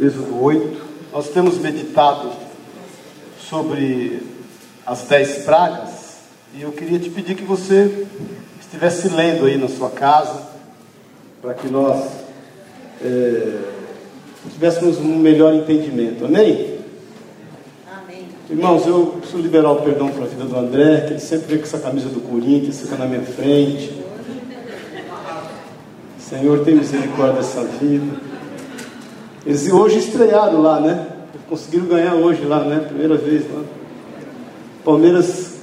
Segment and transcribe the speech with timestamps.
[0.00, 0.80] Êxodo 8.
[1.12, 2.30] Nós temos meditado
[3.38, 4.22] sobre
[4.86, 6.20] as dez pragas
[6.54, 8.06] e eu queria te pedir que você
[8.58, 10.48] estivesse lendo aí na sua casa
[11.42, 12.02] para que nós
[13.04, 13.58] é,
[14.50, 16.24] tivéssemos um melhor entendimento.
[16.24, 16.78] Amém?
[17.86, 18.26] Amém.
[18.48, 21.58] Irmãos, eu preciso liberar o perdão para a vida do André, que ele sempre vem
[21.58, 24.00] com essa camisa do Corinthians, fica na minha frente.
[26.18, 28.29] Senhor, tem misericórdia dessa vida.
[29.44, 31.06] Eles hoje estrearam lá, né?
[31.48, 32.84] Conseguiram ganhar hoje lá, né?
[32.86, 33.62] Primeira vez lá.
[34.84, 35.54] Palmeiras,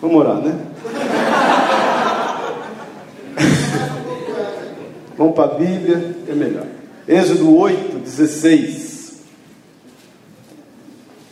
[0.00, 0.56] vamos orar, né?
[5.18, 6.66] vamos para a Bíblia, é melhor.
[7.08, 9.22] Êxodo 8, 16.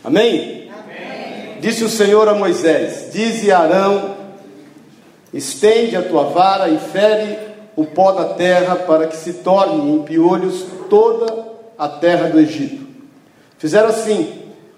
[0.03, 0.69] Amém?
[0.69, 1.57] Amém?
[1.61, 4.17] Disse o Senhor a Moisés: Dize a Arão:
[5.33, 7.37] Estende a tua vara e fere
[7.77, 11.50] o pó da terra, para que se torne em piolhos toda
[11.81, 12.85] a terra do Egito.
[13.57, 14.31] Fizeram assim: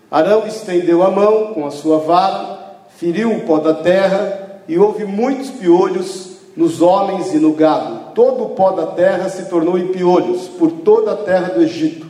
[0.09, 5.03] Arão estendeu a mão com a sua vara, feriu o pó da terra, e houve
[5.03, 8.13] muitos piolhos nos homens e no gado.
[8.15, 12.07] Todo o pó da terra se tornou em piolhos por toda a terra do Egito.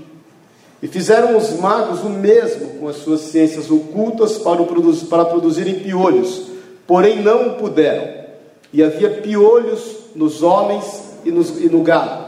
[0.79, 5.79] E fizeram os magos o mesmo com as suas ciências ocultas para, produzir, para produzirem
[5.79, 6.43] piolhos,
[6.85, 8.25] porém não o puderam.
[8.71, 9.81] E havia piolhos
[10.13, 12.22] nos homens e, nos, e no gado.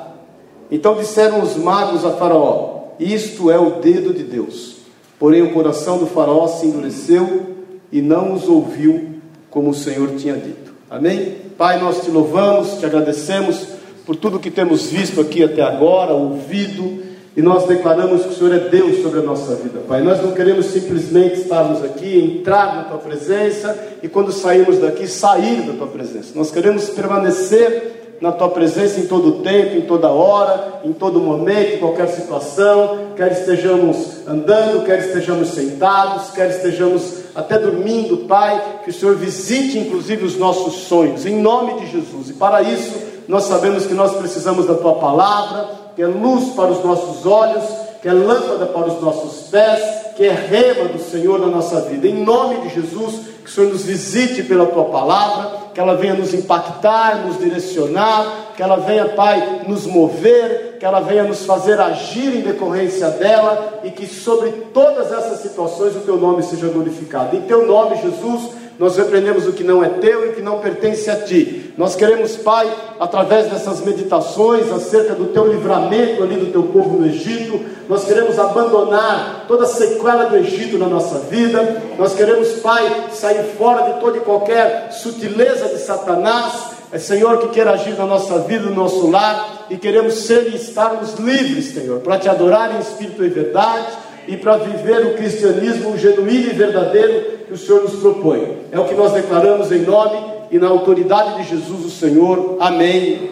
[0.71, 4.75] Então disseram os magos a Faraó: Isto é o dedo de Deus.
[5.19, 7.55] Porém o coração do Faraó se endureceu
[7.91, 9.15] e não os ouviu
[9.49, 10.73] como o Senhor tinha dito.
[10.89, 11.37] Amém?
[11.57, 13.67] Pai, nós te louvamos, te agradecemos
[14.05, 17.03] por tudo que temos visto aqui até agora, ouvido,
[17.35, 20.01] e nós declaramos que o Senhor é Deus sobre a nossa vida, Pai.
[20.01, 25.63] Nós não queremos simplesmente estarmos aqui, entrar na tua presença e quando sairmos daqui, sair
[25.63, 26.31] da tua presença.
[26.35, 31.75] Nós queremos permanecer na tua presença em todo tempo, em toda hora, em todo momento,
[31.75, 38.89] em qualquer situação, quer estejamos andando, quer estejamos sentados, quer estejamos até dormindo, Pai, que
[38.89, 42.29] o Senhor visite inclusive os nossos sonhos, em nome de Jesus.
[42.29, 42.93] E para isso,
[43.27, 47.63] nós sabemos que nós precisamos da tua palavra, que é luz para os nossos olhos,
[48.01, 49.81] que é lâmpada para os nossos pés,
[50.15, 52.07] que é rema do Senhor na nossa vida.
[52.07, 56.13] Em nome de Jesus, que o Senhor nos visite pela tua palavra que ela venha
[56.13, 61.81] nos impactar, nos direcionar, que ela venha, Pai, nos mover, que ela venha nos fazer
[61.81, 63.81] agir em decorrência dela.
[63.83, 67.35] E que sobre todas essas situações o teu nome seja glorificado.
[67.35, 70.59] Em teu nome, Jesus, nós repreendemos o que não é teu e o que não
[70.59, 71.73] pertence a ti.
[71.77, 72.69] Nós queremos, Pai,
[72.99, 78.37] através dessas meditações acerca do teu livramento ali do teu povo no Egito, nós queremos
[78.37, 81.81] abandonar toda a sequela do Egito na nossa vida.
[81.97, 86.75] Nós queremos, Pai, sair fora de toda e qualquer sutileza de Satanás.
[86.91, 90.55] É Senhor que quer agir na nossa vida, no nosso lar, e queremos ser e
[90.55, 93.87] estarmos livres, Senhor, para te adorar em espírito e verdade
[94.27, 98.57] e para viver o cristianismo genuíno e verdadeiro que o Senhor nos propõe.
[98.71, 100.17] É o que nós declaramos em nome
[100.51, 102.57] e na autoridade de Jesus, o Senhor.
[102.59, 102.87] Amém.
[102.87, 103.31] amém.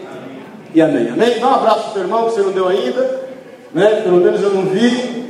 [0.74, 1.10] E amém.
[1.10, 1.40] Amém.
[1.40, 3.22] Dá um abraço para o teu irmão que você não deu ainda,
[3.74, 4.02] né?
[4.02, 5.24] Pelo menos eu não vi.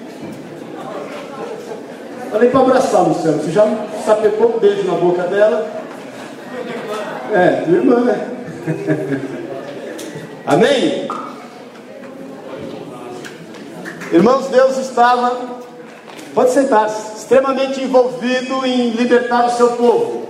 [2.31, 3.43] Falei para abraçar, Luciano.
[3.43, 3.65] Você já
[4.05, 5.67] sapecou um beijo na boca dela?
[7.31, 8.27] É, tua irmã, né?
[10.45, 11.07] Amém?
[14.11, 15.62] Irmãos, Deus estava,
[16.33, 20.23] pode sentar-se, extremamente envolvido em libertar o seu povo.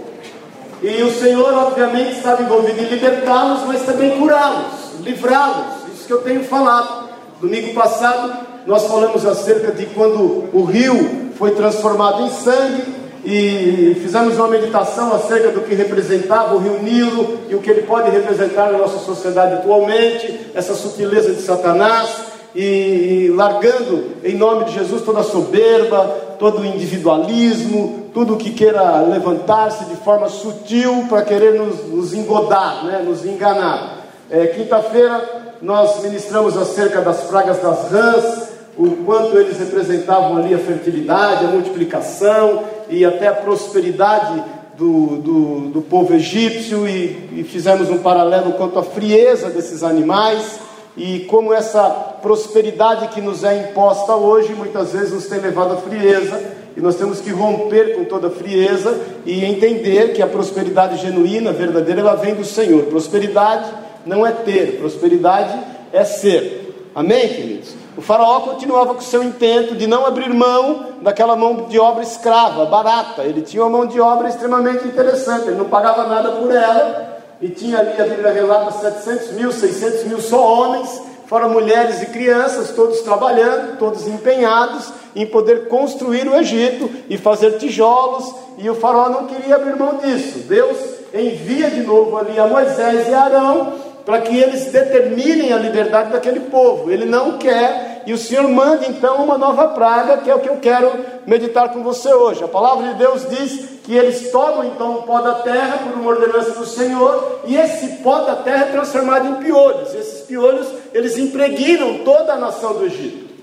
[0.82, 5.88] E o Senhor, obviamente, estava envolvido em libertá-los, mas também curá-los, livrá-los.
[5.94, 7.10] Isso que eu tenho falado.
[7.40, 8.34] Domingo passado,
[8.68, 12.84] nós falamos acerca de quando o rio foi transformado em sangue
[13.26, 17.84] e fizemos uma meditação acerca do que representava o rio Nilo e o que ele
[17.84, 24.74] pode representar na nossa sociedade atualmente, essa sutileza de Satanás e, largando em nome de
[24.74, 31.88] Jesus toda soberba, todo individualismo, tudo que queira levantar-se de forma sutil para querer nos,
[31.88, 34.04] nos engodar, né, nos enganar.
[34.30, 40.60] É, Quinta-feira nós ministramos acerca das pragas das rãs, o quanto eles representavam ali a
[40.60, 44.44] fertilidade, a multiplicação e até a prosperidade
[44.78, 50.60] do, do, do povo egípcio, e, e fizemos um paralelo quanto à frieza desses animais
[50.96, 51.90] e como essa
[52.22, 56.42] prosperidade que nos é imposta hoje muitas vezes nos tem levado à frieza,
[56.76, 61.52] e nós temos que romper com toda a frieza e entender que a prosperidade genuína,
[61.52, 62.86] verdadeira, ela vem do Senhor.
[62.86, 63.70] Prosperidade
[64.06, 65.56] não é ter, prosperidade
[65.92, 66.90] é ser.
[66.96, 67.76] Amém, queridos?
[67.96, 72.02] O faraó continuava com o seu intento de não abrir mão daquela mão de obra
[72.02, 73.22] escrava, barata.
[73.22, 77.13] Ele tinha uma mão de obra extremamente interessante, ele não pagava nada por ela,
[77.44, 82.06] e tinha ali, a Bíblia relata, 700 mil, 600 mil só homens fora mulheres e
[82.06, 88.76] crianças, todos trabalhando, todos empenhados em poder construir o Egito e fazer tijolos, e o
[88.76, 90.40] faraó não queria abrir mão disso.
[90.48, 90.78] Deus
[91.14, 93.74] envia de novo ali a Moisés e Arão
[94.06, 96.90] para que eles determinem a liberdade daquele povo.
[96.90, 100.50] Ele não quer, e o Senhor manda então uma nova praga, que é o que
[100.50, 100.92] eu quero
[101.26, 102.44] meditar com você hoje.
[102.44, 106.10] A palavra de Deus diz que eles tomam então o pó da terra por uma
[106.12, 109.94] ordenança do Senhor, e esse pó da terra é transformado em piolhos.
[109.94, 113.34] Esses piolhos, eles impregnam toda a nação do Egito.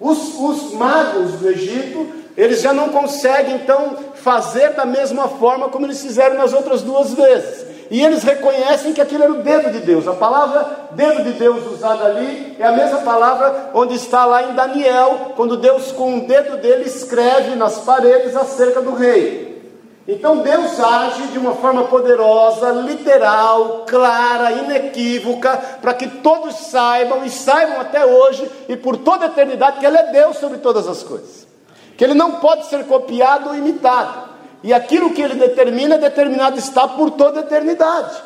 [0.00, 2.06] Os, os magos do Egito,
[2.36, 7.12] eles já não conseguem então fazer da mesma forma como eles fizeram nas outras duas
[7.14, 7.71] vezes.
[7.92, 10.08] E eles reconhecem que aquilo era o dedo de Deus.
[10.08, 14.54] A palavra dedo de Deus usada ali é a mesma palavra onde está lá em
[14.54, 19.62] Daniel, quando Deus com o dedo dele escreve nas paredes acerca do rei.
[20.08, 27.28] Então Deus age de uma forma poderosa, literal, clara, inequívoca, para que todos saibam e
[27.28, 31.02] saibam até hoje e por toda a eternidade que Ele é Deus sobre todas as
[31.02, 31.46] coisas,
[31.94, 34.31] que Ele não pode ser copiado ou imitado.
[34.62, 38.22] E aquilo que ele determina, determinado está por toda a eternidade.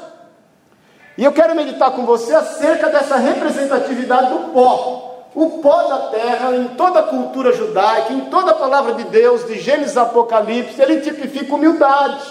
[1.16, 5.30] E eu quero meditar com você acerca dessa representatividade do pó.
[5.34, 9.46] O pó da terra, em toda a cultura judaica, em toda a palavra de Deus,
[9.46, 12.22] de Gênesis Apocalipse, ele tipifica humildade,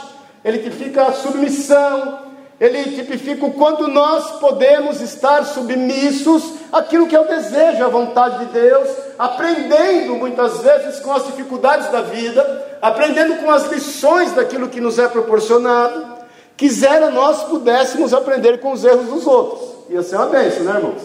[0.44, 2.25] ele tipifica submissão,
[2.60, 8.46] ele tipifica o quanto nós podemos estar submissos àquilo que é o desejo, a vontade
[8.46, 14.70] de Deus, aprendendo muitas vezes com as dificuldades da vida, aprendendo com as lições daquilo
[14.70, 16.16] que nos é proporcionado.
[16.56, 19.76] Quisera nós pudéssemos aprender com os erros dos outros.
[19.90, 21.02] Ia ser uma bênção, né, irmãos?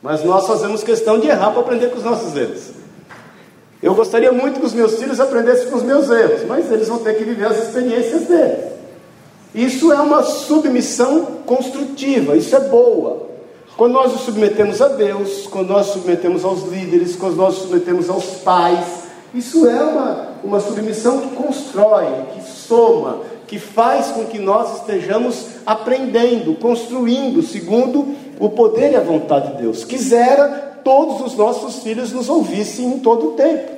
[0.00, 2.70] Mas nós fazemos questão de errar para aprender com os nossos erros.
[3.82, 6.98] Eu gostaria muito que os meus filhos aprendessem com os meus erros, mas eles vão
[6.98, 8.73] ter que viver as experiências deles.
[9.54, 13.28] Isso é uma submissão construtiva, isso é boa.
[13.76, 17.62] Quando nós nos submetemos a Deus, quando nós nos submetemos aos líderes, quando nós nos
[17.64, 24.24] submetemos aos pais, isso é uma, uma submissão que constrói, que soma, que faz com
[24.24, 29.84] que nós estejamos aprendendo, construindo, segundo o poder e a vontade de Deus.
[29.84, 33.73] Quisera todos os nossos filhos nos ouvissem em todo o tempo.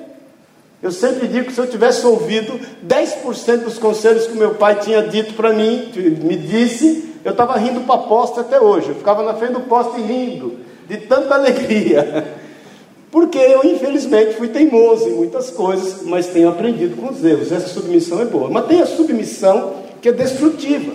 [0.83, 5.03] Eu sempre digo que se eu tivesse ouvido 10% dos conselhos que meu pai tinha
[5.03, 5.91] dito para mim,
[6.23, 8.91] me disse, eu estava rindo para a posta até hoje.
[8.91, 12.37] Eu ficava na frente do poste rindo, de tanta alegria.
[13.11, 17.51] Porque eu, infelizmente, fui teimoso em muitas coisas, mas tenho aprendido com os erros.
[17.51, 18.51] Essa submissão é boa.
[18.51, 20.93] Mas tem a submissão que é destrutiva,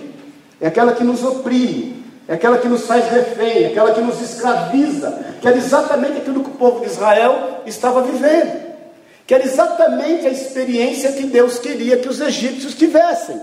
[0.59, 1.95] é aquela que nos oprime,
[2.27, 6.43] é aquela que nos faz refém, é aquela que nos escraviza, que era exatamente aquilo
[6.43, 8.70] que o povo de Israel estava vivendo
[9.31, 13.41] que era exatamente a experiência que Deus queria que os egípcios tivessem.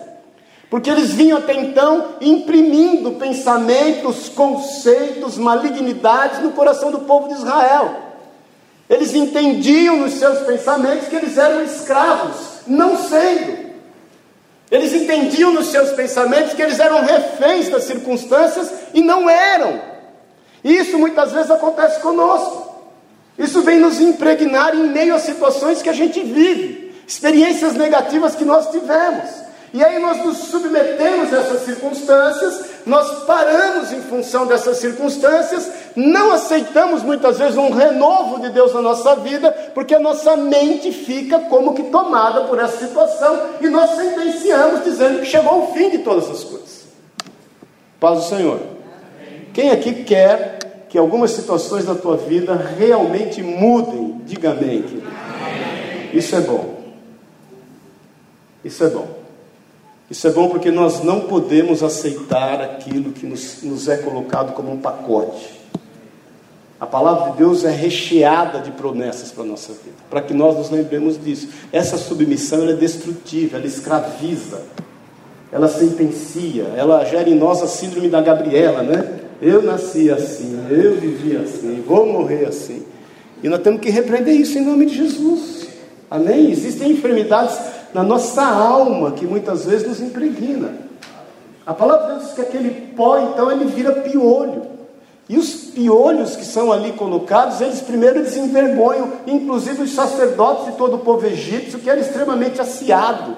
[0.69, 7.97] Porque eles vinham até então imprimindo pensamentos, conceitos, malignidades no coração do povo de Israel.
[8.87, 12.37] Eles entendiam nos seus pensamentos que eles eram escravos,
[12.67, 13.71] não sendo.
[14.71, 19.81] Eles entendiam nos seus pensamentos que eles eram reféns das circunstâncias e não eram.
[20.63, 22.68] Isso muitas vezes acontece conosco.
[23.39, 28.45] Isso vem nos impregnar em meio a situações que a gente vive, experiências negativas que
[28.45, 29.49] nós tivemos.
[29.73, 36.33] E aí nós nos submetemos a essas circunstâncias, nós paramos em função dessas circunstâncias, não
[36.33, 41.39] aceitamos muitas vezes um renovo de Deus na nossa vida, porque a nossa mente fica
[41.41, 45.99] como que tomada por essa situação e nós sentenciamos dizendo que chegou o fim de
[45.99, 46.87] todas as coisas.
[48.01, 48.61] Paz do Senhor.
[49.53, 50.58] Quem aqui quer
[50.89, 54.21] que algumas situações da tua vida realmente mudem.
[54.25, 55.09] Diga amém, querido.
[56.13, 56.79] Isso é bom.
[58.65, 59.19] Isso é bom.
[60.11, 64.73] Isso é bom porque nós não podemos aceitar aquilo que nos, nos é colocado como
[64.73, 65.59] um pacote.
[66.81, 70.57] A palavra de Deus é recheada de promessas para a nossa vida, para que nós
[70.57, 71.49] nos lembremos disso.
[71.73, 74.63] Essa submissão é destrutiva, ela escraviza,
[75.53, 79.28] ela sentencia, ela gera em nós a síndrome da Gabriela, né?
[79.41, 82.85] Eu nasci assim, eu vivi assim, vou morrer assim.
[83.43, 85.69] E nós temos que repreender isso em nome de Jesus.
[86.11, 86.51] Amém?
[86.51, 87.57] Existem enfermidades
[87.95, 90.73] na nossa alma que muitas vezes nos impregna.
[91.65, 94.63] A palavra de Deus diz que aquele pó, então, ele vira piolho.
[95.29, 100.79] E os piolhos que são ali colocados, eles primeiro eles envergonham, inclusive os sacerdotes e
[100.79, 103.37] todo o povo egípcio, que era extremamente aciado.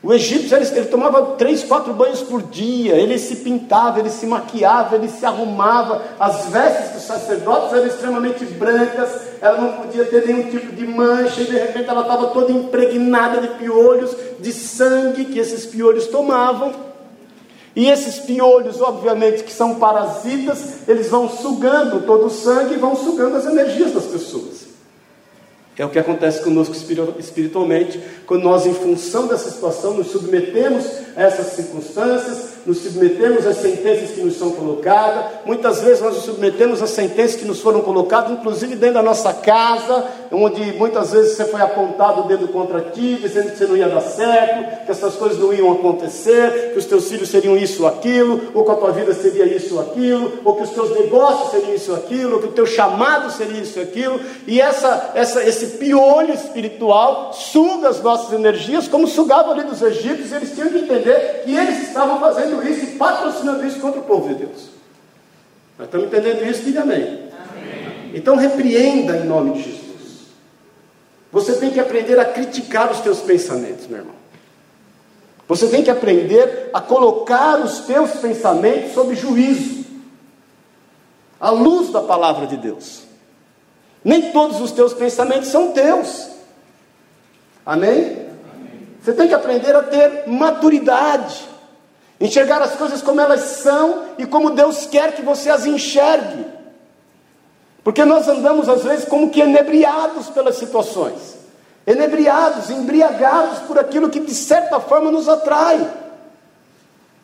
[0.00, 4.26] O egípcio ele, ele, tomava três, quatro banhos por dia, ele se pintava, ele se
[4.26, 6.02] maquiava, ele se arrumava.
[6.20, 11.40] As vestes dos sacerdotes eram extremamente brancas, ela não podia ter nenhum tipo de mancha,
[11.40, 16.72] e de repente ela estava toda impregnada de piolhos, de sangue que esses piolhos tomavam.
[17.74, 22.94] E esses piolhos, obviamente, que são parasitas, eles vão sugando todo o sangue e vão
[22.94, 24.67] sugando as energias das pessoas.
[25.78, 26.74] É o que acontece conosco
[27.18, 30.84] espiritualmente, quando nós, em função dessa situação, nos submetemos
[31.16, 35.24] a essas circunstâncias, nos submetemos às sentenças que nos são colocadas.
[35.46, 39.32] Muitas vezes nós nos submetemos às sentenças que nos foram colocadas, inclusive dentro da nossa
[39.32, 43.74] casa, onde muitas vezes você foi apontado o dedo contra ti, dizendo que você não
[43.74, 47.84] ia dar certo, que essas coisas não iam acontecer, que os teus filhos seriam isso
[47.84, 50.90] ou aquilo, ou que a tua vida seria isso ou aquilo, ou que os teus
[50.90, 54.20] negócios seriam isso ou aquilo, ou que o teu chamado seria isso ou aquilo.
[54.46, 60.32] E essa, essa, esse piolho espiritual suga as nossas energias, como sugava ali dos egípcios,
[60.32, 64.28] eles tinham que entender que eles estavam fazendo isso e patrocinando isso contra o povo
[64.28, 64.68] de Deus.
[65.78, 66.62] Nós estamos entendendo isso?
[66.62, 67.02] Diga amém.
[67.02, 68.10] amém.
[68.14, 69.78] Então repreenda em nome de Jesus.
[71.30, 74.14] Você tem que aprender a criticar os teus pensamentos, meu irmão.
[75.46, 79.84] Você tem que aprender a colocar os teus pensamentos sob juízo,
[81.40, 83.04] à luz da palavra de Deus.
[84.04, 86.28] Nem todos os teus pensamentos são teus.
[87.64, 87.90] Amém?
[87.90, 88.28] Amém?
[89.02, 91.48] Você tem que aprender a ter maturidade,
[92.20, 96.46] enxergar as coisas como elas são e como Deus quer que você as enxergue.
[97.84, 101.38] Porque nós andamos às vezes como que enebriados pelas situações,
[101.86, 105.88] enebriados, embriagados por aquilo que de certa forma nos atrai.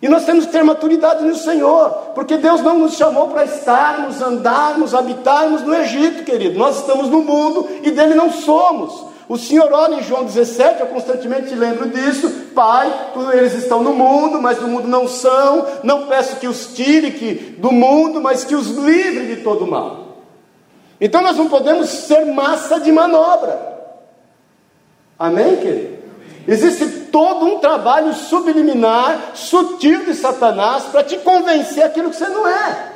[0.00, 4.20] E nós temos que ter maturidade no Senhor, porque Deus não nos chamou para estarmos,
[4.20, 6.58] andarmos, habitarmos no Egito, querido.
[6.58, 9.13] Nós estamos no mundo e dele não somos.
[9.28, 12.30] O Senhor ora em João 17, eu constantemente lembro disso.
[12.54, 12.92] Pai,
[13.32, 15.66] eles estão no mundo, mas do mundo não são.
[15.82, 20.18] Não peço que os tire que, do mundo, mas que os livre de todo mal.
[21.00, 23.74] Então nós não podemos ser massa de manobra.
[25.18, 25.94] Amém, querido?
[26.46, 32.46] Existe todo um trabalho subliminar, sutil de Satanás para te convencer aquilo que você não
[32.46, 32.92] é.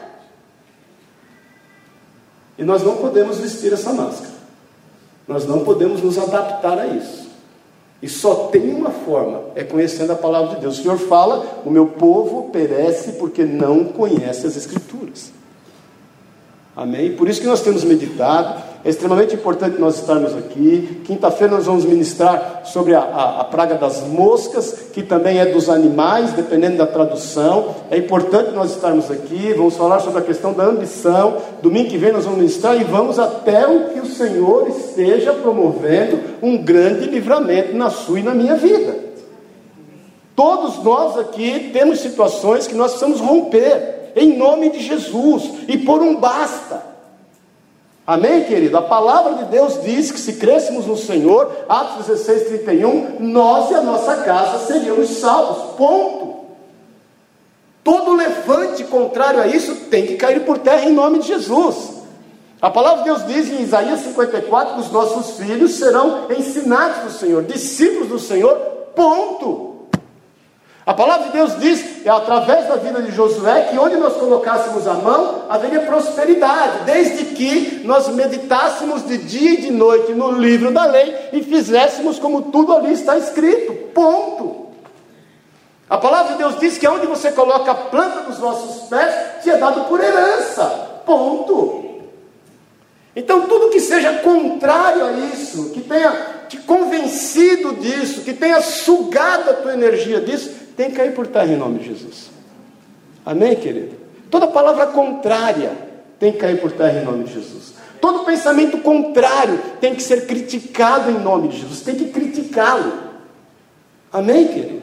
[2.59, 4.38] E nós não podemos vestir essa máscara.
[5.29, 7.29] Nós não podemos nos adaptar a isso.
[8.01, 10.79] E só tem uma forma, é conhecendo a palavra de Deus.
[10.79, 15.33] O Senhor fala: o meu povo perece porque não conhece as Escrituras.
[16.77, 17.17] Amém?
[17.17, 21.03] Por isso que nós temos meditado, é extremamente importante nós estarmos aqui.
[21.05, 25.69] Quinta-feira nós vamos ministrar sobre a, a, a, praga das moscas, que também é dos
[25.69, 27.75] animais, dependendo da tradução.
[27.91, 29.53] É importante nós estarmos aqui.
[29.53, 31.37] Vamos falar sobre a questão da ambição.
[31.61, 36.19] Domingo que vem nós vamos ministrar e vamos até o que o Senhor esteja promovendo
[36.43, 38.97] um grande livramento na sua e na minha vida.
[40.35, 46.01] Todos nós aqui temos situações que nós precisamos romper em nome de Jesus, e por
[46.01, 46.88] um basta.
[48.09, 48.79] Amém, querido?
[48.79, 53.75] A palavra de Deus diz que se crescemos no Senhor, Atos 16, 31, nós e
[53.75, 55.75] a nossa casa seríamos salvos.
[55.77, 56.47] Ponto.
[57.85, 61.99] Todo levante contrário a isso tem que cair por terra em nome de Jesus.
[62.63, 67.11] A palavra de Deus diz em Isaías 54 que os nossos filhos serão ensinados do
[67.11, 68.57] Senhor, discípulos do Senhor,
[68.97, 69.68] ponto.
[70.89, 74.87] A palavra de Deus diz, é através da vida de Josué, que onde nós colocássemos
[74.87, 80.73] a mão, haveria prosperidade, desde que nós meditássemos de dia e de noite no livro
[80.73, 83.75] da lei e fizéssemos como tudo ali está escrito.
[83.93, 84.69] Ponto.
[85.91, 89.51] A palavra de Deus diz que onde você coloca a planta dos vossos pés, te
[89.51, 90.65] é dado por herança.
[91.05, 91.85] Ponto.
[93.15, 99.51] Então, tudo que seja contrário a isso, que tenha te convencido disso, que tenha sugado
[99.51, 102.31] a tua energia disso, tem que cair por terra em nome de Jesus.
[103.27, 103.97] Amém, querido?
[104.31, 105.73] Toda palavra contrária
[106.21, 107.75] tem que cair por terra em nome de Jesus.
[108.01, 111.81] Todo pensamento contrário tem que ser criticado em nome de Jesus.
[111.81, 112.93] Tem que criticá-lo.
[114.13, 114.83] Amém, querido?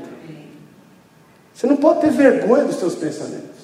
[1.53, 3.55] Você não pode ter vergonha dos seus pensamentos.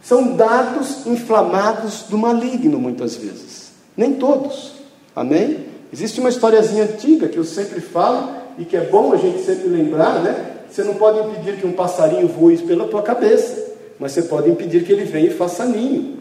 [0.00, 3.72] São dados inflamados do maligno, muitas vezes.
[3.96, 4.74] Nem todos.
[5.16, 5.66] Amém?
[5.92, 9.66] Existe uma historiazinha antiga que eu sempre falo e que é bom a gente sempre
[9.66, 10.58] lembrar, né?
[10.70, 14.84] Você não pode impedir que um passarinho voe pela tua cabeça, mas você pode impedir
[14.84, 16.18] que ele venha e faça ninho.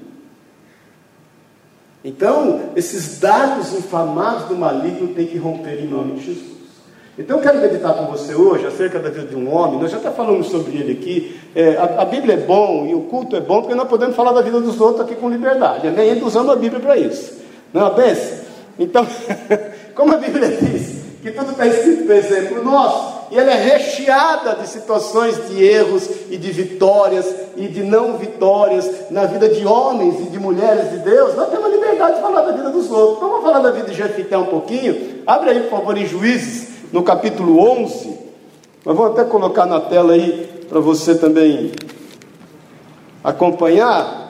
[2.03, 6.59] Então, esses dados inflamados do maligno têm que romper em nome de Jesus.
[7.17, 9.77] Então, eu quero meditar com você hoje acerca da vida de um homem.
[9.79, 11.37] Nós já está falando sobre ele aqui.
[11.53, 14.31] É, a, a, Bíblia é bom e o culto é bom porque nós podemos falar
[14.31, 15.85] da vida dos outros aqui com liberdade.
[15.87, 16.07] Amém?
[16.07, 17.33] Ele usando a Bíblia para isso.
[17.73, 18.39] Não é?
[18.79, 19.05] Então,
[19.93, 24.55] como a Bíblia diz que tudo está escrito por exemplo nosso, e ela é recheada
[24.55, 30.19] de situações de erros e de vitórias e de não vitórias na vida de homens
[30.19, 33.17] e de mulheres de Deus, nós temos liberdade de falar da vida dos outros.
[33.17, 35.21] Então vamos falar da vida de Jefité um pouquinho.
[35.27, 38.17] Abre aí, por favor, em Juízes, no capítulo 11.
[38.85, 41.71] Nós vamos até colocar na tela aí para você também
[43.23, 44.29] acompanhar.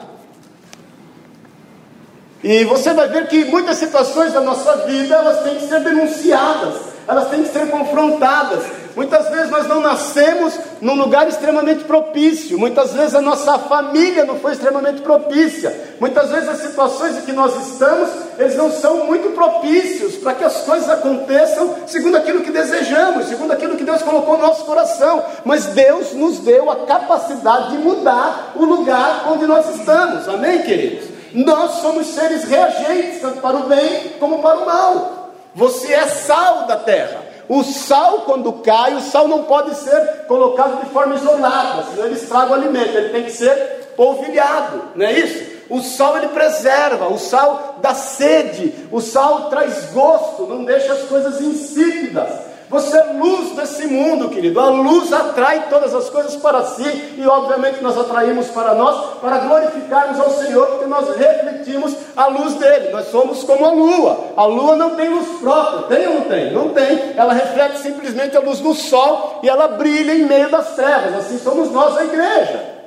[2.42, 6.74] E você vai ver que muitas situações da nossa vida, elas têm que ser denunciadas,
[7.06, 8.79] elas têm que ser confrontadas.
[8.96, 14.38] Muitas vezes nós não nascemos num lugar extremamente propício, muitas vezes a nossa família não
[14.40, 19.30] foi extremamente propícia, muitas vezes as situações em que nós estamos, eles não são muito
[19.34, 24.36] propícios para que as coisas aconteçam segundo aquilo que desejamos, segundo aquilo que Deus colocou
[24.36, 29.68] no nosso coração, mas Deus nos deu a capacidade de mudar o lugar onde nós
[29.76, 31.08] estamos, amém, queridos?
[31.32, 35.30] Nós somos seres reagentes, tanto para o bem como para o mal.
[35.54, 37.29] Você é sal da terra.
[37.50, 42.14] O sal, quando cai, o sal não pode ser colocado de forma isolada, senão ele
[42.14, 45.50] estraga o alimento, ele tem que ser polvilhado, não é isso?
[45.68, 51.02] O sal ele preserva, o sal dá sede, o sal traz gosto, não deixa as
[51.08, 52.49] coisas insípidas.
[52.70, 54.60] Você é luz desse mundo, querido.
[54.60, 59.38] A luz atrai todas as coisas para si e, obviamente, nós atraímos para nós para
[59.38, 62.90] glorificarmos ao Senhor, porque nós refletimos a luz dele.
[62.90, 64.18] Nós somos como a lua.
[64.36, 66.52] A lua não tem luz própria, tem ou não tem?
[66.52, 67.12] Não tem.
[67.16, 71.16] Ela reflete simplesmente a luz do sol e ela brilha em meio das trevas.
[71.16, 72.79] Assim somos nós, a igreja.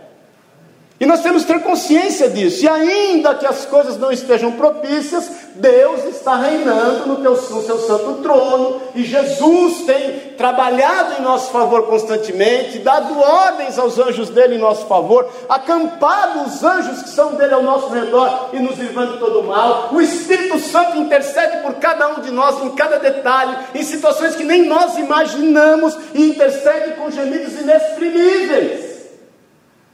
[0.99, 2.63] E nós temos que ter consciência disso.
[2.63, 7.77] E ainda que as coisas não estejam propícias, Deus está reinando no, teu, no seu
[7.79, 8.81] santo trono.
[8.95, 14.85] E Jesus tem trabalhado em nosso favor constantemente, dado ordens aos anjos dele em nosso
[14.85, 19.43] favor, acampado os anjos que são dele ao nosso redor e nos livrando de todo
[19.43, 19.89] mal.
[19.91, 24.43] O Espírito Santo intercede por cada um de nós em cada detalhe, em situações que
[24.43, 28.82] nem nós imaginamos, e intercede com gemidos inexprimíveis.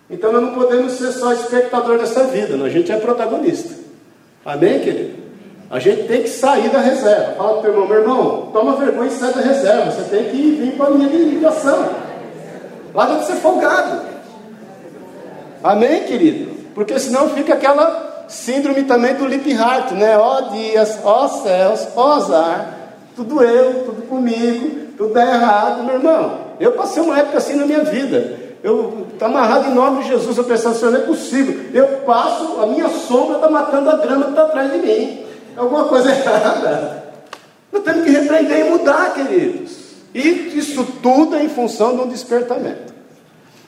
[0.09, 3.75] Então nós não podemos ser só espectador dessa vida, a gente é protagonista.
[4.43, 5.19] Amém, querido?
[5.69, 7.33] A gente tem que sair da reserva.
[7.33, 9.91] Fala para o teu irmão, meu irmão, toma vergonha e sai da reserva.
[9.91, 11.89] Você tem que vir para a linha de ligação.
[12.93, 14.01] Larga de ser folgado.
[15.63, 16.57] Amém, querido?
[16.73, 20.17] Porque senão fica aquela síndrome também do lip heart, né?
[20.17, 22.73] Ó dias, ó céus, ó azar,
[23.15, 26.39] tudo eu, tudo comigo, tudo é errado, meu irmão.
[26.59, 30.37] Eu passei uma época assim na minha vida eu está amarrado em nome de Jesus.
[30.37, 31.65] Eu pensava assim, não é possível.
[31.73, 35.25] Eu passo, a minha sombra está matando a grama que está atrás de mim.
[35.55, 37.03] Alguma coisa errada.
[37.71, 39.77] Nós temos que repreender e mudar, queridos.
[40.13, 42.93] E isso tudo é em função de um despertamento.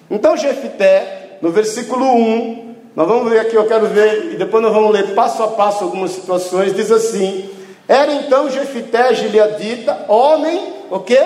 [0.10, 4.74] Então, Jefité, no versículo 1, nós vamos ver aqui, eu quero ver, e depois nós
[4.74, 7.50] vamos ler passo a passo algumas situações, diz assim:
[7.88, 11.22] Era então Jefité Gileadita, homem, o quê?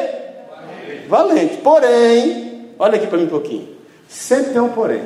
[1.07, 1.07] Valente.
[1.07, 1.57] Valente.
[1.57, 3.67] Porém, Olha aqui para mim um pouquinho.
[4.07, 5.03] Sempre tem um porém.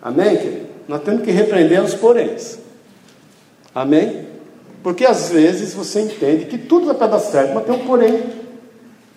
[0.00, 0.66] Amém, querido?
[0.88, 2.58] Nós temos que repreender os poréns.
[3.74, 4.26] Amém?
[4.82, 8.22] Porque às vezes você entende que tudo vai dar certo, mas tem um porém.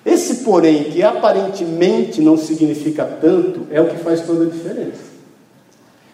[0.06, 5.16] Esse porém, que aparentemente não significa tanto, é o que faz toda a diferença.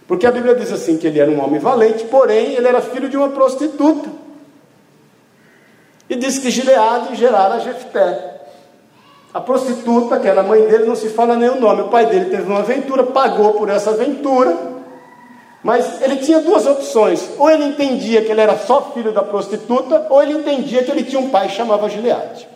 [0.08, 3.10] Porque a Bíblia diz assim: que ele era um homem valente, porém ele era filho
[3.10, 4.10] de uma prostituta.
[6.10, 8.31] E diz que Gileade gerara Jefté.
[9.34, 11.84] A prostituta, que era a mãe dele, não se fala nem o nome.
[11.84, 14.58] O pai dele teve uma aventura, pagou por essa aventura.
[15.64, 20.08] Mas ele tinha duas opções: ou ele entendia que ele era só filho da prostituta,
[20.10, 22.48] ou ele entendia que ele tinha um pai que chamava Gileade.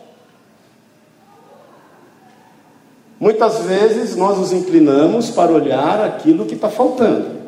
[3.17, 7.39] Muitas vezes nós nos inclinamos para olhar aquilo que está faltando.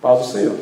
[0.00, 0.56] Paz do Senhor.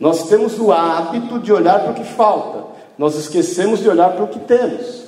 [0.00, 2.64] Nós temos o hábito de olhar para o que falta,
[2.98, 5.03] nós esquecemos de olhar para o que temos.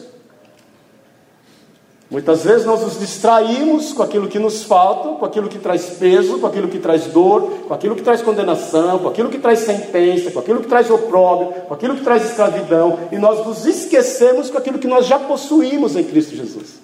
[2.08, 6.38] Muitas vezes nós nos distraímos com aquilo que nos falta, com aquilo que traz peso,
[6.38, 10.30] com aquilo que traz dor, com aquilo que traz condenação, com aquilo que traz sentença,
[10.30, 14.58] com aquilo que traz opróbrio, com aquilo que traz escravidão, e nós nos esquecemos com
[14.58, 16.80] aquilo que nós já possuímos em Cristo Jesus.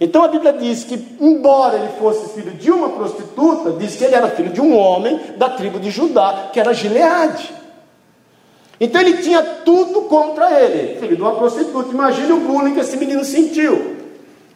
[0.00, 4.14] Então a Bíblia diz que, embora ele fosse filho de uma prostituta, diz que ele
[4.14, 7.52] era filho de um homem da tribo de Judá, que era Gileade.
[8.80, 11.90] Então ele tinha tudo contra ele, filho de uma prostituta.
[11.92, 14.01] Imagine o bullying que esse menino sentiu.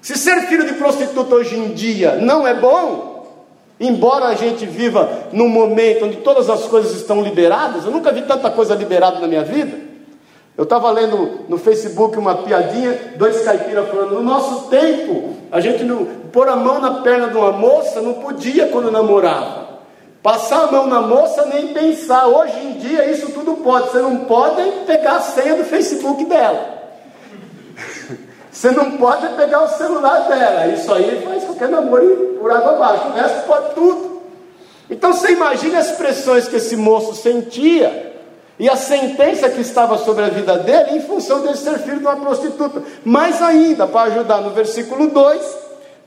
[0.06, 3.26] Se ser filho de prostituta hoje em dia não é bom,
[3.80, 8.22] embora a gente viva num momento onde todas as coisas estão liberadas, eu nunca vi
[8.22, 9.76] tanta coisa liberada na minha vida.
[10.56, 15.82] Eu estava lendo no Facebook uma piadinha, dois caipiras falando, no nosso tempo, a gente
[15.82, 19.80] não pôr a mão na perna de uma moça não podia quando namorava.
[20.22, 22.28] Passar a mão na moça nem pensar.
[22.28, 23.90] Hoje em dia isso tudo pode.
[23.90, 26.76] Você não pode pegar a senha do Facebook dela.
[28.56, 30.68] Você não pode pegar o celular dela.
[30.68, 33.08] Isso aí faz qualquer namoro por água abaixo.
[33.08, 34.22] O resto pode tudo.
[34.88, 38.14] Então você imagina as pressões que esse moço sentia
[38.58, 42.06] e a sentença que estava sobre a vida dele em função de ser filho de
[42.06, 42.82] uma prostituta.
[43.04, 45.58] Mais ainda, para ajudar no versículo 2,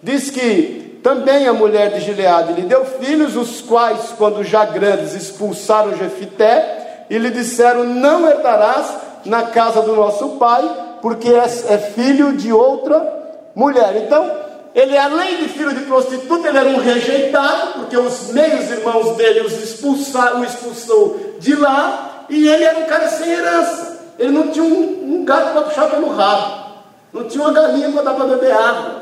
[0.01, 5.13] diz que também a mulher de Gileade lhe deu filhos, os quais, quando já grandes,
[5.13, 8.87] expulsaram Jefité e lhe disseram: Não herdarás
[9.23, 13.19] na casa do nosso pai, porque é, é filho de outra
[13.55, 13.95] mulher.
[13.97, 14.29] Então,
[14.73, 19.41] ele além de filho de prostituta, ele era um rejeitado, porque os meios irmãos dele
[19.41, 23.99] os expulsaram, o expulsou de lá, e ele era um cara sem herança.
[24.17, 26.73] Ele não tinha um, um gato para puxar pelo rabo,
[27.11, 29.01] não tinha uma galinha para dar para beber água.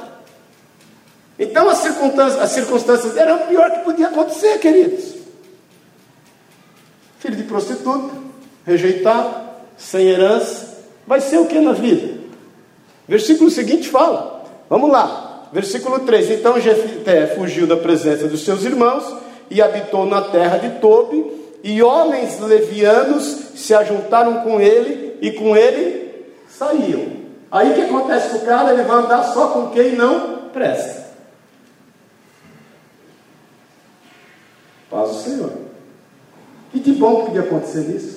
[1.39, 5.15] Então as circunstâncias, as circunstâncias eram o pior que podia acontecer, queridos.
[7.19, 8.13] Filho de prostituta,
[8.65, 10.66] rejeitado, sem herança,
[11.07, 12.17] vai ser o que na vida?
[13.07, 19.05] Versículo seguinte fala, vamos lá, versículo 3: Então Jefté fugiu da presença dos seus irmãos
[19.49, 21.25] e habitou na terra de Tobi,
[21.63, 23.23] e homens levianos
[23.55, 27.17] se ajuntaram com ele e com ele saíam.
[27.49, 28.73] Aí o que acontece com o cara?
[28.73, 31.07] Ele vai andar só com quem não presta.
[34.89, 35.51] Paz do Senhor.
[36.73, 38.16] E que bom que podia acontecer isso.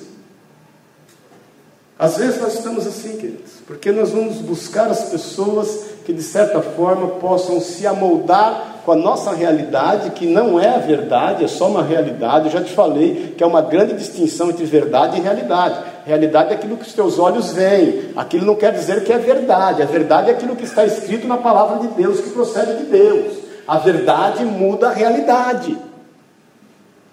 [2.01, 6.59] Às vezes nós estamos assim, queridos, porque nós vamos buscar as pessoas que de certa
[6.59, 11.67] forma possam se amoldar com a nossa realidade, que não é a verdade, é só
[11.67, 12.45] uma realidade.
[12.45, 15.79] Eu já te falei que é uma grande distinção entre verdade e realidade.
[16.03, 19.83] Realidade é aquilo que os teus olhos veem, aquilo não quer dizer que é verdade.
[19.83, 23.37] A verdade é aquilo que está escrito na palavra de Deus, que procede de Deus.
[23.67, 25.77] A verdade muda a realidade.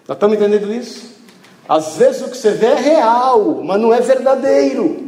[0.07, 1.18] Nós estamos entendendo isso?
[1.69, 5.07] Às vezes o que você vê é real, mas não é verdadeiro.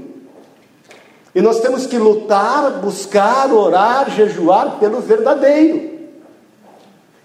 [1.33, 5.89] E nós temos que lutar, buscar, orar, jejuar pelo verdadeiro.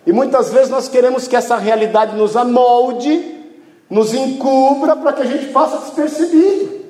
[0.06, 3.36] E muitas vezes nós queremos que essa realidade nos amolde,
[3.90, 6.85] nos encubra para que a gente passe despercebido.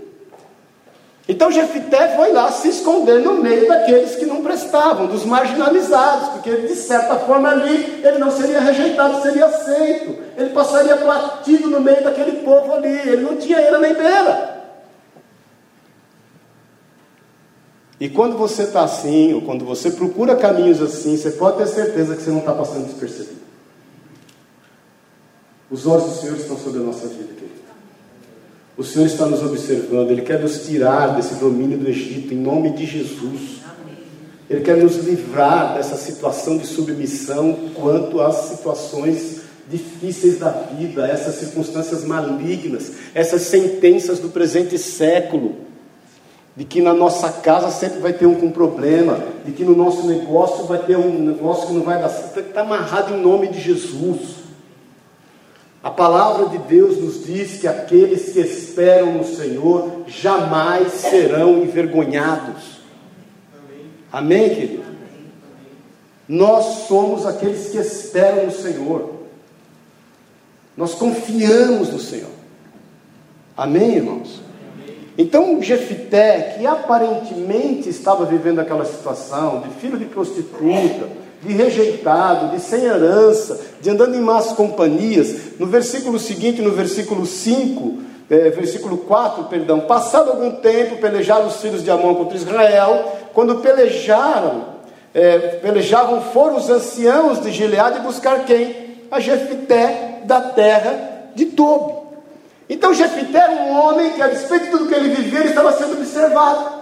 [1.29, 6.55] Então Jefité foi lá se esconder no meio daqueles que não prestavam, dos marginalizados, porque
[6.55, 10.17] de certa forma ali ele não seria rejeitado, seria aceito.
[10.37, 14.57] Ele passaria batido no meio daquele povo ali, ele não tinha era nem beira.
[17.99, 22.15] E quando você está assim, ou quando você procura caminhos assim, você pode ter certeza
[22.15, 23.47] que você não está passando despercebido.
[25.71, 27.56] Os olhos do Senhor estão sobre a nossa vida, querido.
[28.77, 32.73] O Senhor está nos observando, Ele quer nos tirar desse domínio do Egito, em nome
[32.73, 33.63] de Jesus.
[34.51, 41.37] Ele quer nos livrar dessa situação de submissão quanto às situações difíceis da vida, essas
[41.37, 45.57] circunstâncias malignas, essas sentenças do presente século,
[46.55, 50.07] de que na nossa casa sempre vai ter um com problema, de que no nosso
[50.07, 53.59] negócio vai ter um negócio que não vai dar certo, está amarrado em nome de
[53.61, 54.46] Jesus.
[55.87, 62.81] A palavra de Deus nos diz que aqueles que esperam no Senhor jamais serão envergonhados.
[64.11, 64.83] Amém, querido?
[66.29, 69.15] Nós somos aqueles que esperam no Senhor.
[70.77, 72.33] Nós confiamos no Senhor.
[73.57, 74.43] Amém, irmãos?
[75.17, 81.09] Então, Jefité, que aparentemente estava vivendo aquela situação de filho de prostituta,
[81.47, 85.59] de rejeitado, de sem herança, de andando em más companhias.
[85.59, 91.57] No versículo seguinte, no versículo 5, é, versículo 4, perdão, passado algum tempo, pelejaram os
[91.57, 94.77] filhos de Amon contra Israel, quando pelejaram,
[95.15, 99.05] é, pelejavam, foram os anciãos de Gileade buscar quem?
[99.11, 101.95] A Jefité da terra de Tobi.
[102.69, 105.73] Então Jefité era um homem que, a despeito de tudo que ele vivia, ele estava
[105.73, 106.77] sendo observado.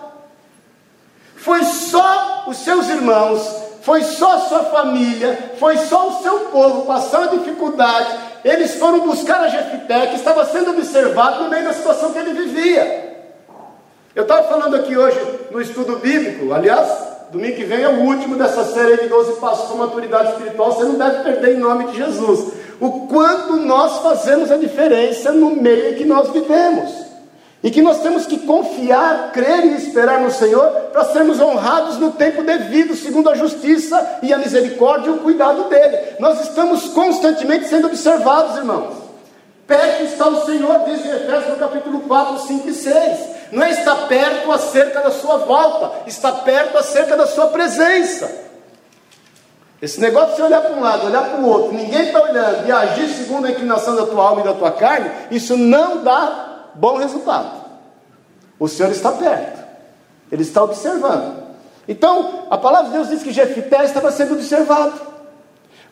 [1.37, 7.38] Foi só os seus irmãos foi só sua família, foi só o seu povo passando
[7.38, 8.18] dificuldade.
[8.42, 12.33] Eles foram buscar a Jefité, que estava sendo observado no meio da situação que ele
[12.33, 13.14] vivia.
[14.14, 15.20] Eu estava falando aqui hoje
[15.51, 16.88] no estudo bíblico, aliás,
[17.31, 20.85] domingo que vem é o último dessa série de 12 passos com maturidade espiritual, você
[20.85, 22.55] não deve perder em nome de Jesus.
[22.81, 27.04] O quanto nós fazemos a diferença no meio em que nós vivemos.
[27.64, 32.12] E que nós temos que confiar, crer e esperar no Senhor para sermos honrados no
[32.12, 35.96] tempo devido, segundo a justiça e a misericórdia e o cuidado dele.
[36.20, 38.96] Nós estamos constantemente sendo observados, irmãos.
[39.66, 43.18] Perto está o Senhor, diz em Efésios no capítulo 4, 5 e 6.
[43.50, 48.31] Não é estar perto acerca da sua volta, está perto acerca da sua presença.
[49.81, 52.66] Esse negócio de você olhar para um lado, olhar para o outro, ninguém está olhando
[52.66, 56.43] e agir segundo a inclinação da tua alma e da tua carne, isso não dá
[56.74, 57.64] bom resultado.
[58.58, 59.62] O Senhor está perto,
[60.30, 61.44] Ele está observando.
[61.87, 65.00] Então, a palavra de Deus diz que Jefité estava sendo observado.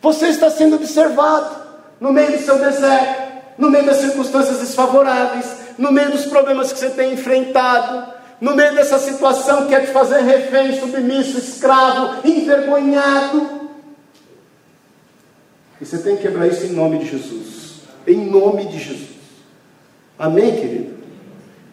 [0.01, 1.55] Você está sendo observado
[1.99, 5.45] no meio do seu deserto, no meio das circunstâncias desfavoráveis,
[5.77, 9.87] no meio dos problemas que você tem enfrentado, no meio dessa situação que é te
[9.87, 13.69] fazer refém, submisso, escravo, envergonhado.
[15.79, 17.81] E você tem que quebrar isso em nome de Jesus.
[18.05, 19.12] Em nome de Jesus.
[20.23, 20.93] Amém, querido?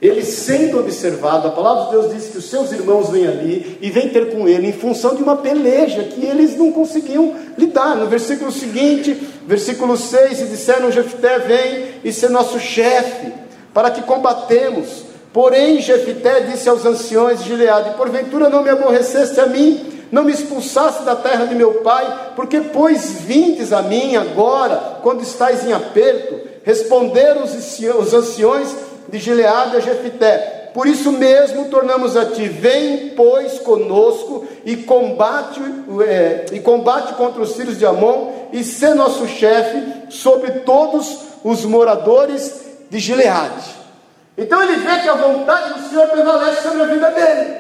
[0.03, 3.91] Ele sendo observado, a palavra de Deus diz que os seus irmãos vêm ali e
[3.91, 7.95] vêm ter com ele em função de uma peleja que eles não conseguiam lidar.
[7.95, 9.15] No versículo seguinte,
[9.47, 13.33] versículo 6, e disseram: Jefté vem e ser nosso chefe,
[13.73, 15.05] para que combatemos.
[15.33, 20.33] Porém, Jefté disse aos anciões de Gileade: Porventura não me aborreceste a mim, não me
[20.33, 25.73] expulsaste da terra de meu pai, porque pois vindes a mim agora, quando estais em
[25.73, 26.50] aperto?
[26.63, 28.77] Responderam os anciões
[29.09, 30.71] de Gileade a Jefité.
[30.73, 35.61] Por isso mesmo tornamos a ti, vem, pois, conosco e combate,
[36.07, 41.65] é, e combate contra os filhos de Amon e ser nosso chefe sobre todos os
[41.65, 43.81] moradores de Gileade.
[44.39, 47.60] Então ele vê que a vontade do Senhor prevalece sobre a vida dele.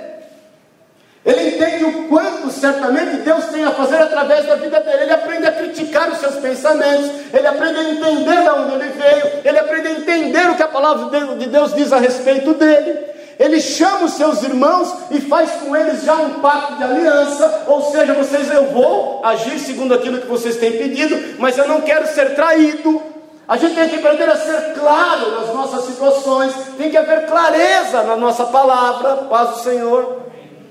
[1.24, 5.02] Ele entende o quanto certamente Deus tem a fazer através da vida dele.
[5.02, 9.40] Ele aprende a criticar os seus pensamentos, ele aprende a entender de onde ele veio,
[9.44, 13.10] ele aprende a entender o que a palavra de Deus diz a respeito dele.
[13.38, 17.90] Ele chama os seus irmãos e faz com eles já um pacto de aliança, ou
[17.90, 22.06] seja, vocês eu vou agir segundo aquilo que vocês têm pedido, mas eu não quero
[22.06, 23.00] ser traído.
[23.48, 28.02] A gente tem que aprender a ser claro nas nossas situações, tem que haver clareza
[28.02, 30.20] na nossa palavra, paz do Senhor.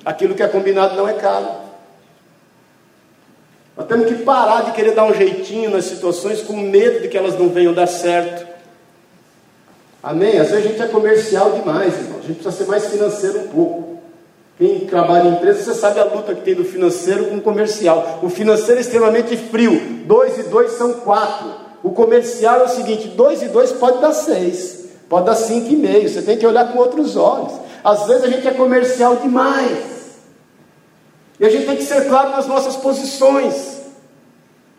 [0.09, 1.45] Aquilo que é combinado não é caro.
[3.77, 7.15] Nós temos que parar de querer dar um jeitinho nas situações com medo de que
[7.15, 8.47] elas não venham dar certo.
[10.01, 10.39] Amém?
[10.39, 12.17] Às vezes a gente é comercial demais, irmão.
[12.17, 13.99] A gente precisa ser mais financeiro um pouco.
[14.57, 18.17] Quem trabalha em empresa, você sabe a luta que tem do financeiro com o comercial.
[18.23, 19.79] O financeiro é extremamente frio.
[20.07, 21.53] Dois e dois são quatro.
[21.83, 25.75] O comercial é o seguinte: dois e dois pode dar seis, pode dar cinco e
[25.75, 26.09] meio.
[26.09, 27.53] Você tem que olhar com outros olhos.
[27.83, 29.98] Às vezes a gente é comercial demais.
[31.39, 33.79] E a gente tem que ser claro nas nossas posições.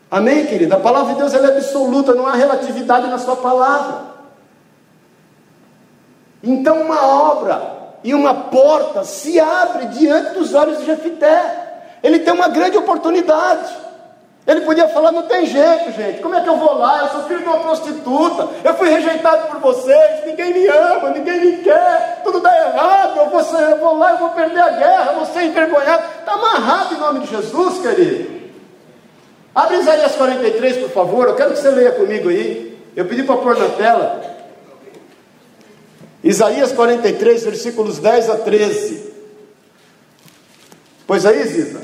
[0.09, 0.75] Amém, querida?
[0.75, 4.11] A palavra de Deus é absoluta, não há relatividade na sua palavra.
[6.43, 11.97] Então uma obra e uma porta se abre diante dos olhos de Jefité.
[12.03, 13.71] Ele tem uma grande oportunidade.
[14.45, 17.01] Ele podia falar: não tem jeito, gente, como é que eu vou lá?
[17.01, 21.39] Eu sou filho de uma prostituta, eu fui rejeitado por vocês, ninguém me ama, ninguém
[21.39, 25.13] me quer, tudo dá errado, eu vou, eu vou lá, eu vou perder a guerra,
[25.13, 26.03] vou ser envergonhado.
[26.19, 28.41] Está amarrado em nome de Jesus, querido.
[29.53, 32.79] Abre Isaías 43, por favor, eu quero que você leia comigo aí.
[32.95, 34.21] Eu pedi para pôr na tela.
[36.23, 39.11] Isaías 43, versículos 10 a 13.
[41.05, 41.81] Pois aí, Zita.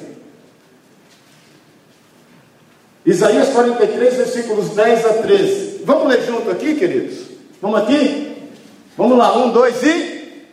[3.08, 5.82] Isaías 43, versículos 10 a 13.
[5.86, 7.20] Vamos ler junto aqui, queridos?
[7.62, 8.36] Vamos aqui?
[8.98, 10.44] Vamos lá, um, dois e.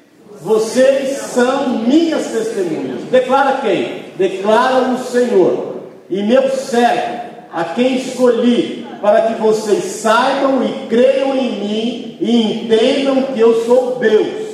[0.41, 3.03] Vocês são minhas testemunhas.
[3.11, 4.05] Declara quem?
[4.17, 5.83] Declara o Senhor.
[6.09, 12.63] E meu servo, a quem escolhi, para que vocês saibam e creiam em mim e
[12.63, 14.45] entendam que eu sou Deus.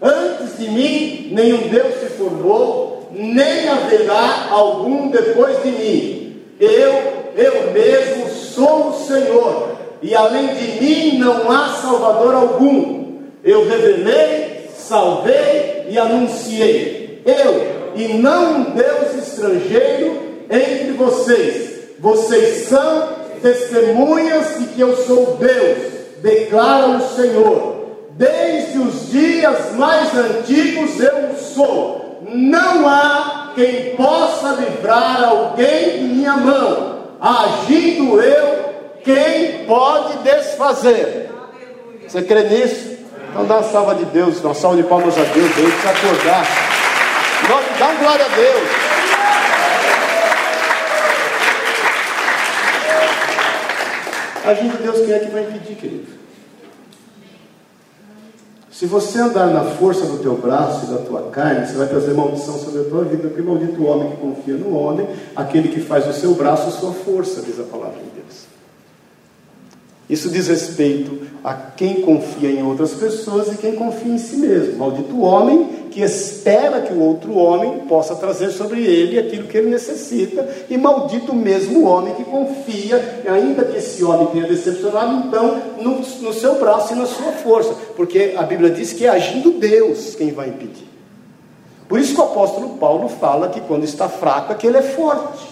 [0.00, 6.42] Antes de mim, nenhum Deus se formou, nem haverá algum depois de mim.
[6.58, 9.70] Eu eu mesmo sou o Senhor,
[10.02, 13.18] e além de mim não há Salvador algum.
[13.44, 17.22] Eu revelei, salvei e anunciei.
[17.24, 21.70] Eu, e não um Deus estrangeiro entre vocês.
[21.98, 23.08] Vocês são
[23.42, 25.78] testemunhas de que eu sou Deus,
[26.22, 27.80] declara o Senhor.
[28.12, 32.20] Desde os dias mais antigos eu sou.
[32.32, 41.30] Não há quem possa livrar alguém de minha mão agindo eu, quem pode desfazer?
[42.06, 42.98] Você crê nisso?
[43.30, 46.46] Então dá uma salva de Deus, uma salva de palmas a Deus, Deus precisa acordar.
[47.78, 48.68] Dá uma glória a Deus.
[54.44, 56.19] Agindo Deus, quem é que vai impedir, querido?
[58.80, 62.14] Se você andar na força do teu braço e da tua carne, você vai trazer
[62.14, 65.80] maldição sobre a tua vida, porque maldito o homem que confia no homem, aquele que
[65.80, 68.49] faz o seu braço sua força, diz a palavra de Deus.
[70.10, 74.76] Isso diz respeito a quem confia em outras pessoas e quem confia em si mesmo.
[74.76, 79.70] Maldito homem que espera que o outro homem possa trazer sobre ele aquilo que ele
[79.70, 85.60] necessita, e maldito mesmo o homem que confia, ainda que esse homem tenha decepcionado, então,
[85.80, 89.52] no, no seu braço e na sua força, porque a Bíblia diz que é agindo
[89.52, 90.88] Deus quem vai impedir.
[91.88, 94.82] Por isso que o apóstolo Paulo fala que quando está fraco é que ele é
[94.82, 95.44] forte.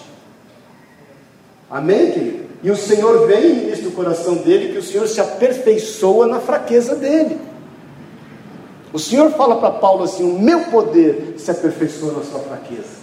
[1.70, 2.47] Amém, querido?
[2.62, 6.40] E o Senhor vem e ministra no coração dele que o Senhor se aperfeiçoa na
[6.40, 7.38] fraqueza dele.
[8.92, 12.98] O Senhor fala para Paulo assim: o meu poder se aperfeiçoa na sua fraqueza.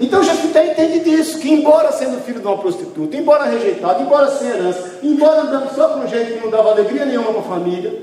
[0.00, 4.48] Então Jefité entende disso, que embora sendo filho de uma prostituta, embora rejeitado, embora sem
[4.48, 8.02] herança, embora andando só com um jeito que não dava alegria nenhuma para a família,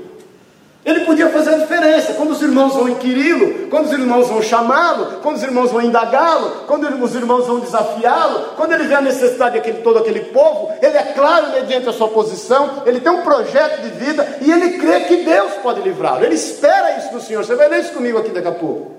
[0.86, 2.14] ele podia fazer a diferença.
[2.14, 6.62] Quando os irmãos vão inquiri-lo, quando os irmãos vão chamá-lo, quando os irmãos vão indagá-lo,
[6.68, 10.96] quando os irmãos vão desafiá-lo, quando ele vê a necessidade de todo aquele povo, ele
[10.96, 15.00] é claro mediante a sua posição, ele tem um projeto de vida e ele crê
[15.00, 16.24] que Deus pode livrá-lo.
[16.24, 17.44] Ele espera isso do Senhor.
[17.44, 18.95] Você vai ler isso comigo aqui daqui a pouco.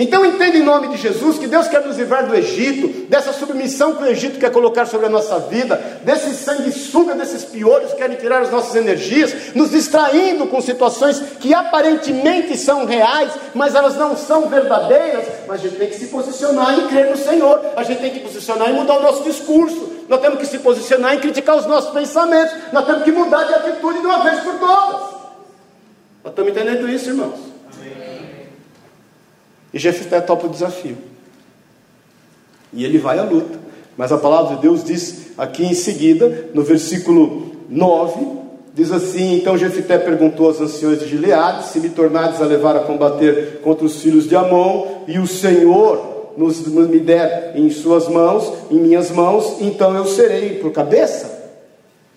[0.00, 3.96] Então entenda em nome de Jesus que Deus quer nos livrar do Egito, dessa submissão
[3.96, 8.16] que o Egito quer colocar sobre a nossa vida, desse sanguessuga, desses piolhos que querem
[8.16, 14.16] tirar as nossas energias, nos distraindo com situações que aparentemente são reais, mas elas não
[14.16, 15.26] são verdadeiras.
[15.48, 18.20] Mas a gente tem que se posicionar e crer no Senhor, a gente tem que
[18.20, 21.90] posicionar e mudar o nosso discurso, nós temos que se posicionar e criticar os nossos
[21.90, 25.00] pensamentos, nós temos que mudar de atitude de uma vez por todas.
[26.22, 27.57] Nós estamos entendendo isso, irmãos?
[29.72, 30.96] E Jefité topa o desafio.
[32.72, 33.58] E ele vai à luta.
[33.96, 38.26] Mas a palavra de Deus diz aqui em seguida, no versículo 9,
[38.72, 42.80] diz assim: Então Jefité perguntou aos anciões de Gileade: Se me tornardes a levar a
[42.80, 48.52] combater contra os filhos de Amon, e o Senhor nos, me der em suas mãos,
[48.70, 51.36] em minhas mãos, então eu serei por cabeça?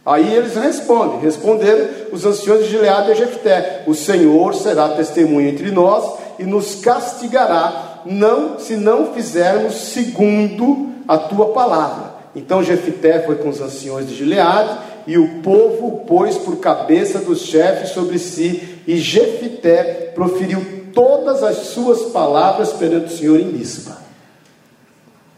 [0.06, 5.72] Aí eles respondem, responderam os anciões de Gileade e Jefté: O Senhor será testemunha entre
[5.72, 12.12] nós e nos castigará, não se não fizermos segundo a tua palavra.
[12.36, 17.42] Então Jefité foi com os anciões de Gileade, e o povo pôs por cabeça dos
[17.42, 23.98] chefes sobre si, e Jefité proferiu todas as suas palavras perante o Senhor em Mispa.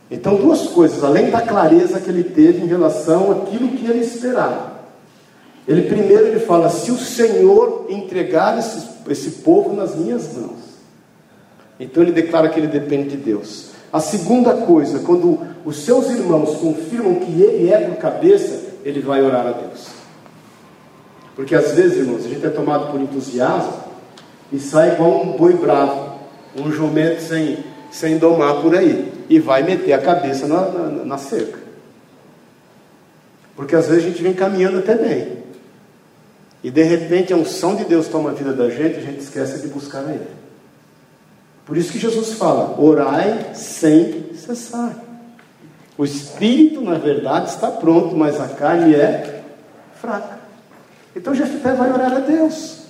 [0.10, 4.74] Então, duas coisas, além da clareza que ele teve em relação àquilo que ele esperava.
[5.68, 10.73] Ele primeiro ele fala: se o Senhor entregar esse, esse povo nas minhas mãos,
[11.80, 13.72] então ele declara que ele depende de Deus.
[13.92, 19.22] A segunda coisa, quando os seus irmãos confirmam que ele é por cabeça, ele vai
[19.22, 19.88] orar a Deus.
[21.36, 23.74] Porque às vezes, irmãos, a gente é tomado por entusiasmo
[24.52, 26.20] e sai igual um boi bravo,
[26.56, 31.18] um jumento sem, sem domar por aí, e vai meter a cabeça na, na, na
[31.18, 31.60] cerca.
[33.56, 35.44] Porque às vezes a gente vem caminhando até bem,
[36.64, 39.62] e de repente a unção de Deus toma a vida da gente, a gente esquece
[39.62, 40.43] de buscar a Ele.
[41.66, 44.96] Por isso que Jesus fala: orai sem cessar.
[45.98, 49.44] O espírito, na verdade, está pronto, mas a carne é
[50.02, 50.40] fraca.
[51.16, 52.84] Então Jefité vai orar a Deus.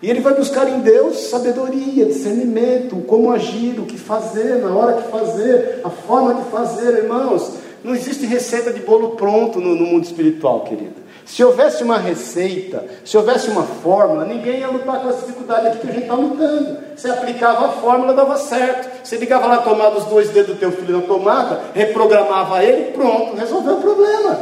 [0.00, 5.02] E ele vai buscar em Deus sabedoria, discernimento, como agir, o que fazer, na hora
[5.02, 7.54] que fazer, a forma de fazer, irmãos.
[7.82, 11.07] Não existe receita de bolo pronto no, no mundo espiritual, querido.
[11.28, 15.80] Se houvesse uma receita, se houvesse uma fórmula, ninguém ia lutar com essa dificuldade aqui
[15.80, 16.78] que a gente está lutando.
[16.96, 19.04] Você aplicava a fórmula, dava certo.
[19.04, 23.36] Você ligava lá, tomava os dois dedos do teu filho na tomada, reprogramava ele, pronto,
[23.36, 24.40] resolveu o problema.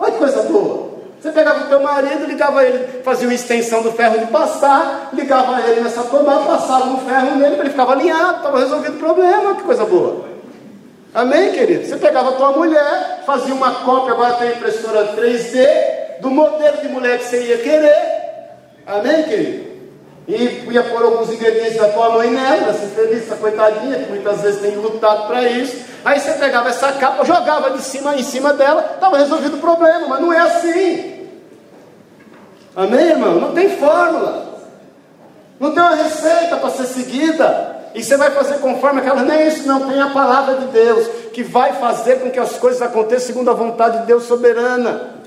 [0.00, 0.90] Olha que coisa boa.
[1.20, 5.60] Você pegava o teu marido, ligava ele, fazia uma extensão do ferro de passar, ligava
[5.68, 9.62] ele nessa tomada, passava um ferro nele, ele ficava alinhado, estava resolvido o problema, que
[9.62, 10.24] coisa boa.
[11.14, 11.86] Amém, querido?
[11.86, 16.88] Você pegava a tua mulher, fazia uma cópia, agora tem impressora 3D, do modelo de
[16.88, 18.20] mulher que você ia querer.
[18.86, 19.70] Amém, querido?
[20.28, 24.60] E ia pôr alguns ingredientes da tua mãe nela, essa essa coitadinha, que muitas vezes
[24.60, 25.76] tem lutado para isso.
[26.04, 30.06] Aí você pegava essa capa, jogava de cima em cima dela, estava resolvido o problema,
[30.06, 31.28] mas não é assim.
[32.76, 33.40] Amém, irmão?
[33.40, 34.50] Não tem fórmula.
[35.58, 37.76] Não tem uma receita para ser seguida.
[37.94, 39.88] E você vai fazer conforme aquela, nem isso, não.
[39.88, 43.54] Tem a palavra de Deus, que vai fazer com que as coisas aconteçam segundo a
[43.54, 45.19] vontade de Deus soberana.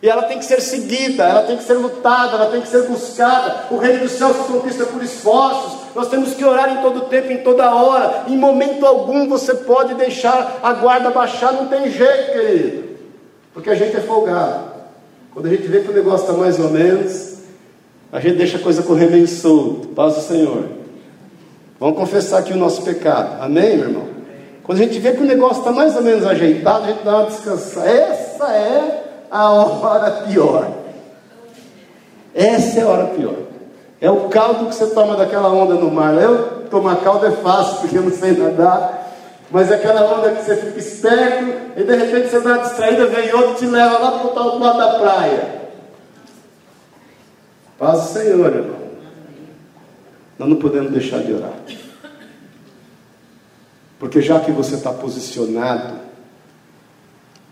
[0.00, 2.84] E ela tem que ser seguida, ela tem que ser lutada, ela tem que ser
[2.84, 3.66] buscada.
[3.70, 5.78] O reino dos céus se conquista por esforços.
[5.94, 8.22] Nós temos que orar em todo tempo, em toda hora.
[8.28, 12.88] Em momento algum você pode deixar a guarda baixar, não tem jeito, querido.
[13.52, 14.70] Porque a gente é folgado.
[15.34, 17.38] Quando a gente vê que o negócio está mais ou menos,
[18.12, 19.88] a gente deixa a coisa correr meio solto.
[19.88, 20.64] Paz do Senhor.
[21.80, 23.42] Vamos confessar aqui o nosso pecado.
[23.42, 24.08] Amém, meu irmão?
[24.62, 27.16] Quando a gente vê que o negócio está mais ou menos ajeitado, a gente dá
[27.16, 27.88] uma descansada.
[27.88, 30.70] Essa é a hora pior.
[32.34, 33.36] Essa é a hora pior.
[34.00, 36.14] É o caldo que você toma daquela onda no mar.
[36.14, 39.06] Eu tomar caldo é fácil, porque eu não sei nadar.
[39.50, 41.44] Mas é aquela onda que você fica esperto
[41.76, 44.58] e de repente você dá uma distraída, vem outro e te leva lá para o
[44.58, 45.58] lado da praia.
[47.78, 48.78] Paz o Senhor, irmão.
[50.38, 51.54] Nós não podemos deixar de orar.
[53.98, 55.97] Porque já que você está posicionado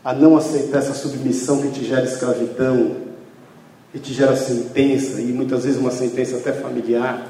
[0.07, 2.93] a não aceitar essa submissão que te gera escravidão,
[3.93, 7.27] que te gera sentença, e muitas vezes uma sentença até familiar,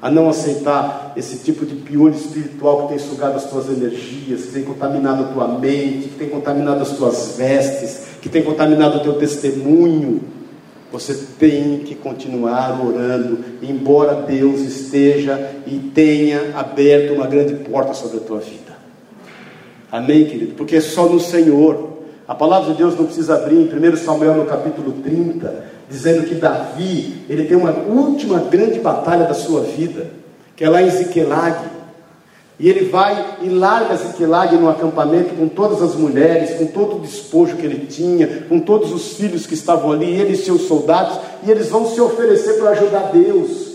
[0.00, 4.52] a não aceitar esse tipo de piolho espiritual que tem sugado as tuas energias, que
[4.52, 9.00] tem contaminado a tua mente, que tem contaminado as tuas vestes, que tem contaminado o
[9.00, 10.22] teu testemunho.
[10.90, 18.16] Você tem que continuar orando, embora Deus esteja e tenha aberto uma grande porta sobre
[18.16, 18.78] a tua vida.
[19.92, 20.54] Amém, querido?
[20.54, 21.97] Porque é só no Senhor.
[22.28, 26.34] A palavra de Deus não precisa abrir em 1 Samuel no capítulo 30, dizendo que
[26.34, 30.10] Davi, ele tem uma última grande batalha da sua vida,
[30.54, 31.56] que é lá em Ziquelag.
[32.60, 37.00] E ele vai e larga Ziquelag no acampamento com todas as mulheres, com todo o
[37.00, 41.18] despojo que ele tinha, com todos os filhos que estavam ali, ele e seus soldados,
[41.42, 43.67] e eles vão se oferecer para ajudar Deus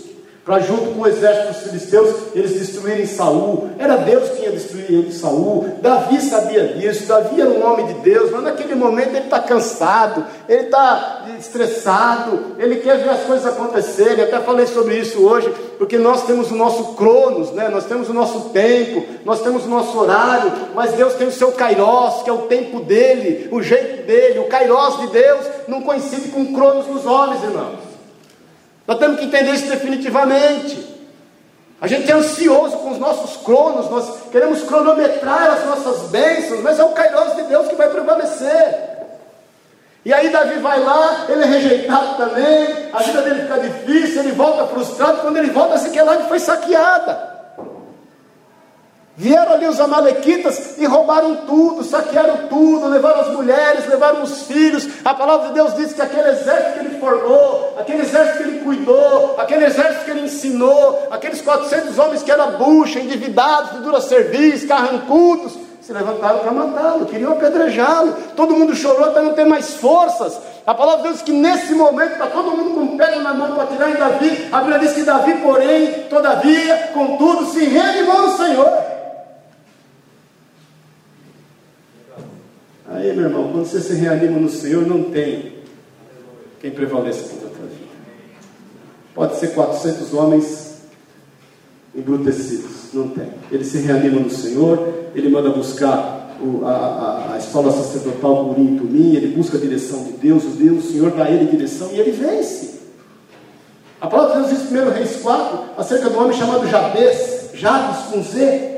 [0.44, 3.70] para junto com o exército dos filisteus eles destruírem Saul.
[3.78, 5.78] Era Deus que ia destruir ele, Saul.
[5.80, 7.06] Davi sabia disso.
[7.06, 12.56] Davi era um homem de Deus, mas naquele momento ele está cansado, ele está estressado,
[12.58, 14.22] ele quer ver as coisas acontecerem.
[14.22, 17.70] Até falei sobre isso hoje, porque nós temos o nosso cronos, né?
[17.70, 21.52] nós temos o nosso tempo, nós temos o nosso horário, mas Deus tem o seu
[21.52, 24.40] kairos, que é o tempo dele, o jeito dele.
[24.40, 27.93] O kairos de Deus não coincide com o cronos dos homens, irmãos.
[28.86, 30.94] Nós temos que entender isso definitivamente.
[31.80, 36.78] A gente é ansioso com os nossos cronos, nós queremos cronometrar as nossas bênçãos, mas
[36.78, 38.94] é o Kairos de Deus que vai prevalecer.
[40.04, 44.32] E aí Davi vai lá, ele é rejeitado também, a vida dele fica difícil, ele
[44.32, 47.33] volta frustrado, quando ele volta, Siquelag foi saqueada.
[49.16, 54.88] Vieram ali os amalequitas e roubaram tudo, saquearam tudo, levaram as mulheres, levaram os filhos.
[55.04, 58.60] A palavra de Deus diz que aquele exército que ele formou, aquele exército que ele
[58.64, 64.00] cuidou, aquele exército que ele ensinou, aqueles 400 homens que eram bucha, endividados, de dura
[64.00, 68.16] serviço, carrancudos, se levantaram para matá-lo, queriam apedrejá-lo.
[68.34, 70.40] Todo mundo chorou até não ter mais forças.
[70.66, 73.54] A palavra de Deus diz que nesse momento está todo mundo com pedra na mão
[73.54, 74.48] para tirar em Davi.
[74.50, 78.93] A Bíblia diz que Davi, porém, todavia, contudo, se reanimou no Senhor.
[82.94, 85.54] Aí, meu irmão, quando você se reanima no Senhor, não tem
[86.60, 87.90] quem prevaleça contra a tua vida.
[89.12, 90.74] Pode ser 400 homens
[91.92, 93.30] embrutecidos, não tem.
[93.50, 98.54] Ele se reanima no Senhor, ele manda buscar o, a, a, a, escola sacerdotal por
[98.54, 101.90] Tumim, ele busca a direção de Deus, o Deus, o Senhor dá a ele direção
[101.92, 102.80] e ele vence.
[104.00, 108.04] A palavra de Deus diz em 1 Reis 4 acerca do homem chamado Jabes, Jabes
[108.12, 108.73] com Z,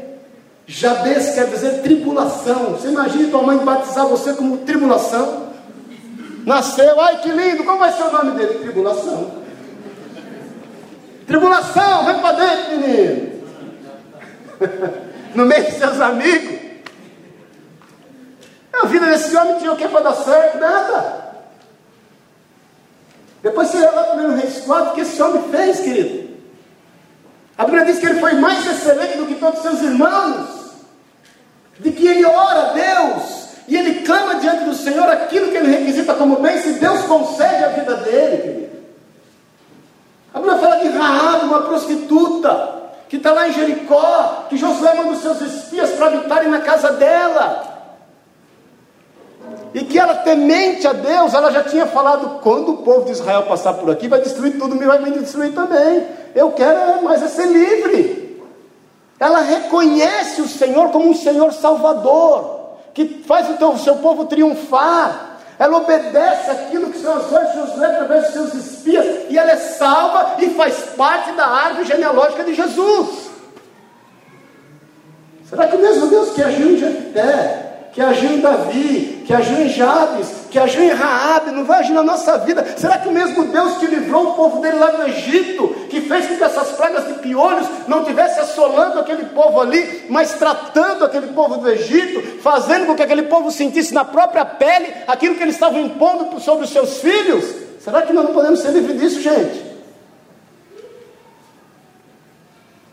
[0.66, 2.72] Jabez quer dizer tribulação.
[2.72, 5.46] Você imagina tua mãe batizar você como tribulação?
[6.44, 8.58] Nasceu, ai que lindo, qual vai ser o nome dele?
[8.58, 9.30] Tribulação.
[11.26, 13.36] Tribulação, vem para dentro, menino.
[15.34, 16.56] no meio de seus amigos.
[18.72, 20.58] A vida desse homem tinha o que para dar certo?
[20.58, 21.26] Nada.
[23.42, 26.26] Depois você para o Reis 4, o que esse homem fez, querido?
[27.56, 30.55] A Bíblia diz que ele foi mais excelente do que todos seus irmãos
[31.78, 35.76] de que ele ora a Deus e ele clama diante do Senhor aquilo que ele
[35.76, 38.76] requisita como bem, se Deus concede a vida dele, querido.
[40.32, 42.74] A Bíblia fala de Raab, uma prostituta,
[43.08, 46.92] que está lá em Jericó, que Josué manda os seus espias para habitarem na casa
[46.92, 47.74] dela.
[49.72, 53.44] E que ela, temente a Deus, ela já tinha falado: quando o povo de Israel
[53.44, 56.06] passar por aqui, vai destruir tudo, me vai me destruir também.
[56.34, 58.25] Eu quero mais é ser livre.
[59.18, 65.38] Ela reconhece o Senhor como um Senhor salvador, que faz o, seu povo triunfar.
[65.58, 70.34] Ela obedece aquilo que as de Josué através dos seus espias, e ela é salva
[70.38, 73.30] e faz parte da árvore genealógica de Jesus.
[75.48, 77.65] Será que o mesmo Deus que agiu em Jefté,
[77.96, 81.94] que agiu em Davi, que agiu em Jabes, que agiu em Raabe, não vai agir
[81.94, 82.62] na nossa vida?
[82.76, 86.26] Será que o mesmo Deus que livrou o povo dele lá no Egito, que fez
[86.26, 91.28] com que essas pragas de piolhos não tivesse assolando aquele povo ali, mas tratando aquele
[91.28, 95.54] povo do Egito, fazendo com que aquele povo sentisse na própria pele aquilo que eles
[95.54, 97.46] estavam impondo sobre os seus filhos?
[97.80, 99.64] Será que nós não podemos ser livres disso, gente?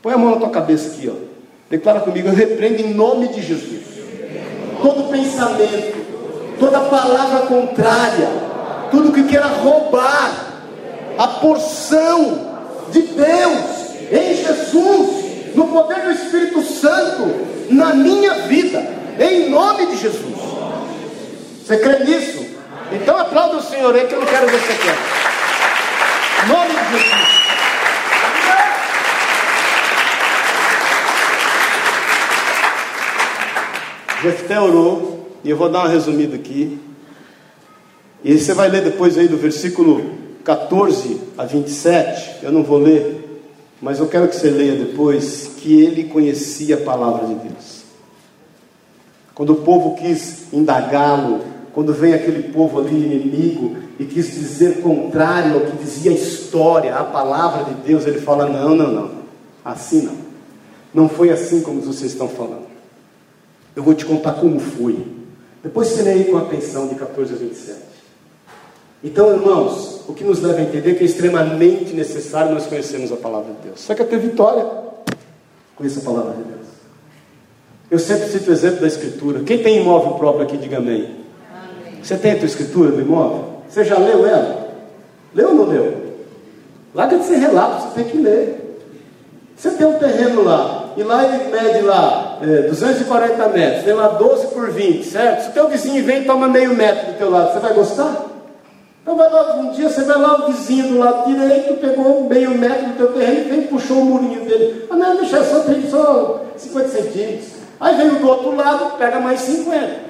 [0.00, 1.34] Põe a mão na tua cabeça aqui, ó.
[1.68, 3.93] Declara comigo, eu repreendo em nome de Jesus
[4.84, 8.28] todo pensamento, toda palavra contrária,
[8.90, 10.30] tudo que queira roubar
[11.16, 12.52] a porção
[12.90, 13.60] de Deus
[14.12, 17.34] em Jesus, no poder do Espírito Santo,
[17.70, 18.86] na minha vida,
[19.18, 20.34] em nome de Jesus.
[21.64, 22.44] Você crê nisso?
[22.92, 26.44] Então aplauda o Senhor aí que eu não quero ver você quer.
[26.44, 27.43] Em nome de Jesus.
[34.24, 36.80] Jefté orou, e eu vou dar uma resumida aqui.
[38.24, 40.02] E você vai ler depois aí do versículo
[40.42, 43.20] 14 a 27, eu não vou ler,
[43.82, 47.82] Mas eu quero que você leia depois que ele conhecia a palavra de Deus.
[49.34, 51.40] Quando o povo quis indagá-lo,
[51.74, 56.94] quando vem aquele povo ali inimigo e quis dizer contrário ao que dizia a história,
[56.94, 59.10] a palavra de Deus, ele fala: não, não, não,
[59.62, 60.16] assim não.
[60.94, 62.63] Não foi assim como vocês estão falando.
[63.74, 65.06] Eu vou te contar como foi.
[65.62, 67.78] Depois você leia com atenção de 14 a 27.
[69.02, 73.16] Então, irmãos, o que nos leva a entender que é extremamente necessário nós conhecermos a
[73.16, 73.80] palavra de Deus.
[73.80, 74.66] Só quer ter vitória?
[75.76, 76.66] Conheça a palavra de Deus.
[77.90, 79.40] Eu sempre cito o exemplo da escritura.
[79.40, 81.16] Quem tem imóvel próprio aqui, diga amém.
[81.50, 82.02] amém.
[82.02, 83.62] Você tem a tua escritura do imóvel?
[83.68, 84.68] Você já leu ela?
[85.34, 86.04] Leu ou não leu?
[86.94, 88.80] Larga de ser relato, você tem que ler.
[89.56, 94.08] Você tem um terreno lá, e lá ele mede lá é, 240 metros, tem lá
[94.08, 95.42] 12 por 20, certo?
[95.42, 98.26] Se o teu vizinho vem e toma meio metro do teu lado, você vai gostar?
[99.02, 102.50] Então vai lá, um dia você vai lá, o vizinho do lado direito pegou meio
[102.50, 104.86] metro do teu terreno e vem, puxou o murinho dele.
[104.90, 107.48] Ah não, deixa só, tem só 50 centímetros.
[107.80, 110.04] Aí veio do outro lado, pega mais 50.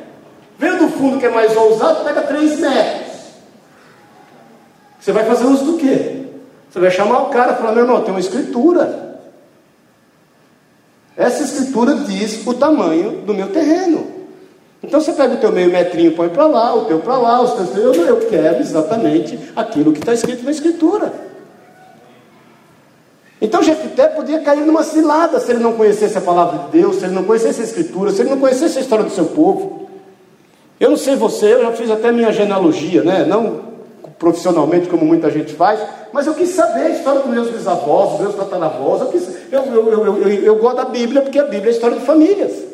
[0.59, 3.15] Veio do fundo que é mais ousado, pega 3 metros.
[5.01, 6.27] Você vai fazer uso do quê?
[6.71, 9.04] Você vai chamar o cara e falar, meu irmão, tem uma escritura.
[11.17, 14.07] Essa escritura diz o tamanho do meu terreno.
[14.83, 17.53] Então você pega o teu meio metrinho, põe para lá, o teu para lá, os
[17.53, 17.77] teus.
[17.77, 21.13] Eu, eu quero exatamente aquilo que está escrito na escritura.
[23.41, 27.05] Então Jefité podia cair numa cilada se ele não conhecesse a palavra de Deus, se
[27.05, 29.89] ele não conhecesse a Escritura, se ele não conhecesse a história do seu povo.
[30.81, 33.25] Eu não sei você, eu já fiz até minha genealogia, né?
[33.25, 33.64] não
[34.25, 35.79] profissionalmente como muita gente faz,
[36.11, 39.03] mas eu quis saber a história dos meus bisavós, dos meus tataravós.
[39.03, 41.99] Eu, quis, eu, eu, eu, eu, gosto da Bíblia porque a Bíblia é a história
[41.99, 42.74] de famílias.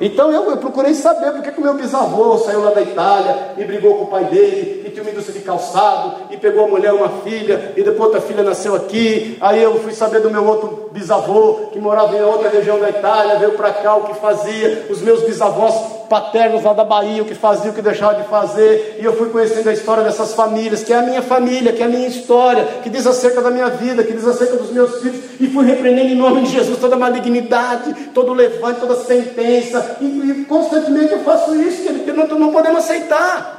[0.00, 3.64] Então eu, eu procurei saber porque que o meu bisavô saiu lá da Itália e
[3.64, 6.92] brigou com o pai dele, e tinha uma indústria de calçado, e pegou a mulher,
[6.92, 9.38] uma filha, e depois outra filha nasceu aqui.
[9.40, 13.38] Aí eu fui saber do meu outro bisavô, que morava em outra região da Itália,
[13.38, 17.34] veio para cá, o que fazia, os meus bisavós paternos lá da Bahia, o que
[17.34, 20.92] fazia, o que deixava de fazer, e eu fui conhecendo a história dessas famílias, que
[20.92, 24.04] é a minha família, que é a minha história, que diz acerca da minha vida,
[24.04, 27.92] que diz acerca dos meus filhos, e fui repreendendo em nome de Jesus toda malignidade,
[28.14, 33.56] todo levante, toda sentença, e, e constantemente eu faço isso, que não, não podemos aceitar.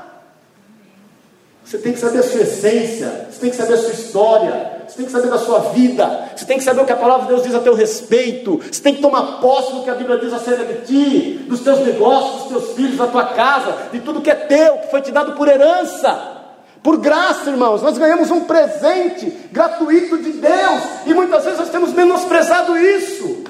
[1.68, 4.96] Você tem que saber a sua essência, você tem que saber a sua história, você
[4.96, 7.34] tem que saber da sua vida, você tem que saber o que a palavra de
[7.34, 10.32] Deus diz a teu respeito, você tem que tomar posse do que a Bíblia diz
[10.32, 14.32] acerca de ti, dos teus negócios, dos teus filhos, da tua casa, de tudo que
[14.32, 16.36] é teu, que foi te dado por herança.
[16.82, 21.92] Por graça, irmãos, nós ganhamos um presente gratuito de Deus e muitas vezes nós temos
[21.92, 23.44] menosprezado isso.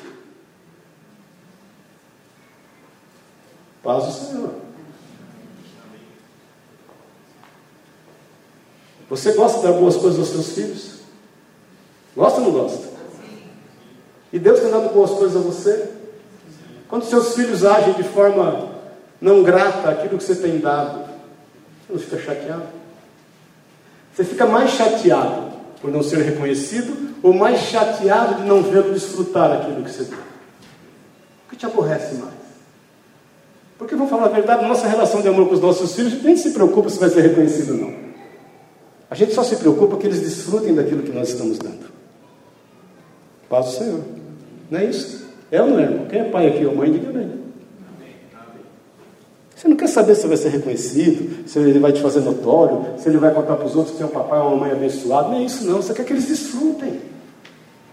[3.88, 4.54] Paz do Senhor.
[9.10, 10.96] Você gosta de algumas coisas dos seus filhos?
[12.14, 12.86] Gosta ou não gosta?
[14.34, 15.90] E Deus tem dado boas coisas a você?
[16.90, 18.74] Quando seus filhos agem de forma
[19.22, 21.06] não grata aquilo que você tem dado,
[21.88, 22.68] você não fica chateado?
[24.14, 29.50] Você fica mais chateado por não ser reconhecido ou mais chateado de não vê-lo desfrutar
[29.50, 30.20] aquilo que você deu?
[31.46, 32.37] O que te aborrece mais?
[33.78, 36.52] Porque vamos falar a verdade, nossa relação de amor com os nossos filhos nem se
[36.52, 37.94] preocupa se vai ser reconhecido ou não.
[39.10, 41.88] A gente só se preocupa que eles desfrutem daquilo que nós estamos dando.
[43.48, 44.02] Paz do Senhor.
[44.70, 45.28] Não é isso?
[45.52, 46.06] É ou não é, irmão?
[46.08, 47.48] Quem é pai aqui ou mãe, diga bem.
[49.56, 53.10] Você não quer saber se vai ser reconhecido, se ele vai te fazer notório, se
[53.10, 55.32] ele vai contar para os outros que tem um papai ou uma mãe abençoado.
[55.32, 55.82] Não é isso, não.
[55.82, 57.00] Você quer que eles desfrutem.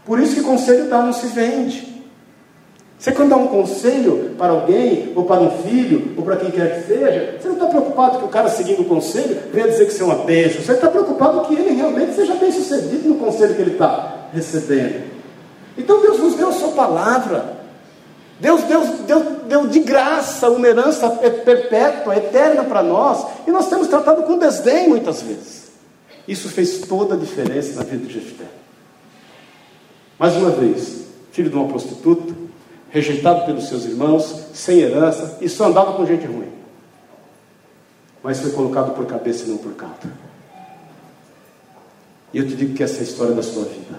[0.05, 1.94] Por isso que conselho dá não se vende.
[3.05, 6.81] Você quando dá um conselho para alguém, ou para um filho, ou para quem quer
[6.81, 9.93] que seja, você não está preocupado que o cara seguindo o conselho venha dizer que
[9.93, 10.63] você é uma bênção.
[10.63, 15.05] Você está preocupado que ele realmente seja bem sucedido no conselho que ele está recebendo.
[15.77, 17.59] Então Deus nos deu a sua palavra.
[18.41, 23.87] Deus deu, deu, deu de graça uma herança perpétua, eterna para nós, e nós temos
[23.87, 25.73] tratado com desdém muitas vezes.
[26.27, 28.47] Isso fez toda a diferença na vida de Jefté.
[30.19, 32.44] Mais uma vez, filho de uma prostituta,
[32.95, 36.49] rejeitado pelos seus irmãos, sem herança e só andava com gente ruim.
[38.23, 40.13] Mas foi colocado por cabeça e não por cauda.
[42.33, 43.99] E eu te digo que essa é a história da sua vida.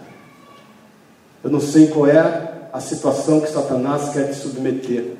[1.43, 5.11] Eu não sei qual é a situação que Satanás quer te submeter.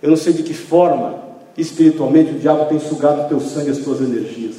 [0.00, 1.22] Eu não sei de que forma,
[1.58, 4.54] espiritualmente, o diabo tem sugado o teu sangue e as tuas energias.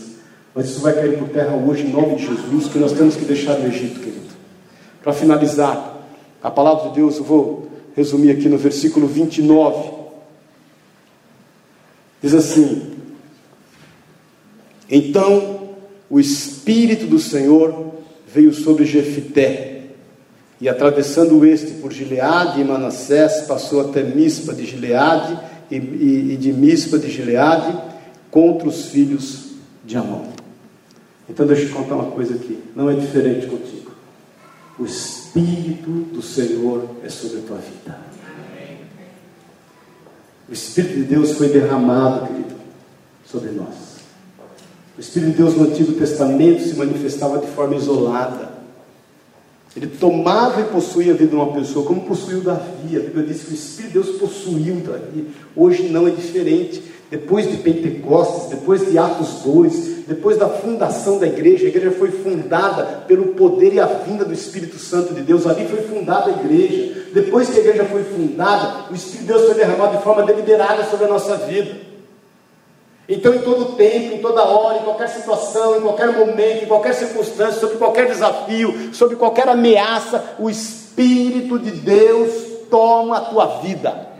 [0.53, 3.23] Mas isso vai cair por terra hoje, em nome de Jesus, que nós temos que
[3.23, 4.33] deixar o Egito, querido.
[5.01, 5.92] Para finalizar,
[6.43, 9.91] a palavra de Deus, eu vou resumir aqui no versículo 29.
[12.21, 12.91] Diz assim:
[14.89, 15.69] Então
[16.09, 17.93] o Espírito do Senhor
[18.27, 19.83] veio sobre Jefité,
[20.59, 25.39] e atravessando este por Gileade e Manassés, passou até Mispa de Gileade
[25.71, 27.75] e, e, e de Mispa de Gileade
[28.29, 29.51] contra os filhos
[29.85, 30.25] de Amon.
[31.29, 33.91] Então deixa eu te contar uma coisa aqui, não é diferente contigo.
[34.77, 34.87] O
[35.35, 37.99] Espírito do Senhor é sobre a tua vida.
[40.47, 42.53] O Espírito de Deus foi derramado, querido,
[43.25, 44.03] sobre nós.
[44.95, 48.53] O Espírito de Deus no Antigo Testamento se manifestava de forma isolada.
[49.75, 52.95] Ele tomava e possuía a vida de uma pessoa, como possuiu Davi.
[52.95, 55.29] A Bíblia diz que o Espírito de Deus possuiu Davi.
[55.55, 56.83] Hoje não é diferente.
[57.13, 62.09] Depois de Pentecostes, depois de Atos 2, depois da fundação da igreja, a igreja foi
[62.09, 65.45] fundada pelo poder e a vinda do Espírito Santo de Deus.
[65.45, 67.05] Ali foi fundada a igreja.
[67.13, 70.85] Depois que a igreja foi fundada, o Espírito de Deus foi derramado de forma deliberada
[70.85, 71.81] sobre a nossa vida.
[73.07, 76.95] Então, em todo tempo, em toda hora, em qualquer situação, em qualquer momento, em qualquer
[76.95, 82.31] circunstância, sobre qualquer desafio, sobre qualquer ameaça, o Espírito de Deus
[82.71, 84.12] toma a tua vida.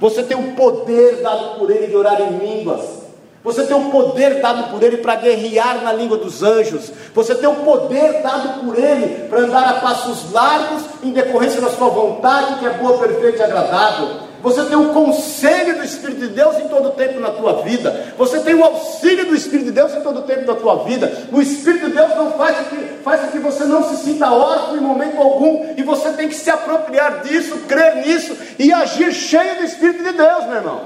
[0.00, 2.98] Você tem o poder dado por Ele de orar em línguas.
[3.42, 6.90] Você tem o poder dado por Ele para guerrear na língua dos anjos.
[7.14, 11.70] Você tem o poder dado por Ele para andar a passos largos em decorrência da
[11.70, 14.27] sua vontade, que é boa, perfeita e agradável.
[14.42, 18.14] Você tem o conselho do Espírito de Deus em todo o tempo na tua vida.
[18.16, 21.28] Você tem o auxílio do Espírito de Deus em todo o tempo da tua vida.
[21.32, 24.30] O Espírito de Deus não faz com que, faz com que você não se sinta
[24.30, 25.74] órfão em momento algum.
[25.76, 30.12] E você tem que se apropriar disso, crer nisso e agir cheio do Espírito de
[30.12, 30.84] Deus, meu irmão.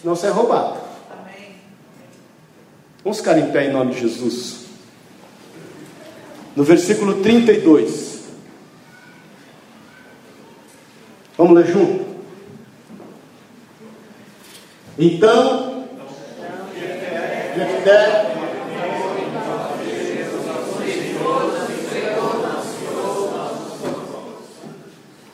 [0.00, 0.86] Senão você é roubado.
[3.04, 4.66] Vamos ficar em pé em nome de Jesus.
[6.56, 8.16] No versículo 32.
[11.38, 12.15] Vamos ler junto?
[14.98, 15.84] Então,
[17.54, 18.36] Jefté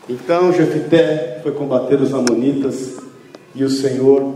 [0.09, 2.99] Então Jefité foi combater os amonitas
[3.55, 4.35] e o Senhor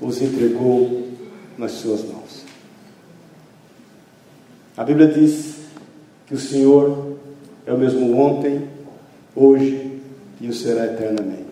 [0.00, 1.08] os entregou
[1.56, 2.44] nas suas mãos.
[4.76, 5.56] A Bíblia diz
[6.26, 7.18] que o Senhor
[7.66, 8.66] é o mesmo ontem,
[9.36, 10.00] hoje
[10.40, 11.51] e o será eternamente.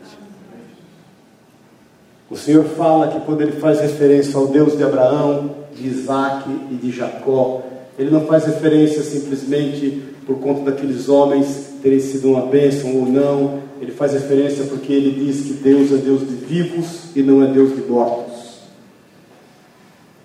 [2.30, 6.74] O Senhor fala que quando ele faz referência ao Deus de Abraão, de Isaac e
[6.74, 7.62] de Jacó,
[7.98, 13.62] ele não faz referência simplesmente por conta daqueles homens terem sido uma bênção ou não,
[13.80, 17.48] ele faz referência porque ele diz que Deus é Deus de vivos e não é
[17.48, 18.60] Deus de mortos.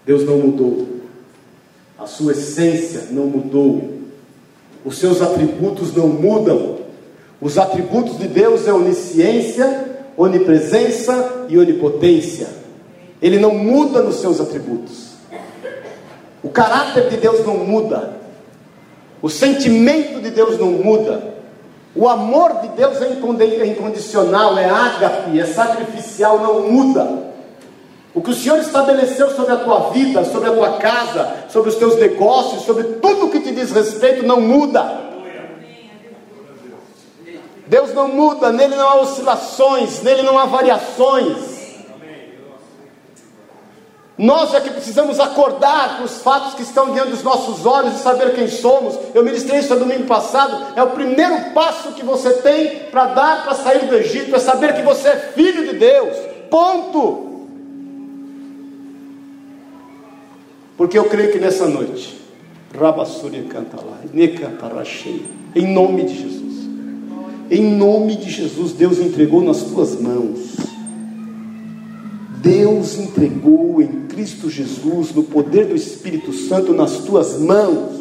[0.06, 0.88] Deus não mudou,
[1.98, 3.96] a sua essência não mudou,
[4.86, 6.76] os seus atributos não mudam.
[7.42, 12.48] Os atributos de Deus é onisciência, onipresença e onipotência.
[13.22, 15.16] Ele não muda nos seus atributos.
[16.44, 18.14] O caráter de Deus não muda.
[19.22, 21.36] O sentimento de Deus não muda.
[21.96, 27.26] O amor de Deus é, é incondicional, é ágape, é sacrificial, não muda.
[28.14, 31.76] O que o Senhor estabeleceu sobre a tua vida, sobre a tua casa, sobre os
[31.76, 35.06] teus negócios, sobre tudo que te diz respeito, não muda.
[37.68, 41.56] Deus não muda, nele não há oscilações, nele não há variações.
[44.18, 48.00] Nós é que precisamos acordar com os fatos que estão diante dos nossos olhos e
[48.00, 48.98] saber quem somos.
[49.14, 50.68] Eu ministrei isso no domingo passado.
[50.76, 54.74] É o primeiro passo que você tem para dar para sair do Egito, é saber
[54.74, 56.16] que você é filho de Deus.
[56.50, 57.26] Ponto.
[60.78, 62.22] Porque eu creio que nessa noite,
[62.78, 64.00] Rabassuri canta lá,
[65.56, 66.45] em nome de Jesus.
[67.50, 70.56] Em nome de Jesus, Deus entregou nas tuas mãos.
[72.42, 77.96] Deus entregou em Cristo Jesus, no poder do Espírito Santo, nas tuas mãos,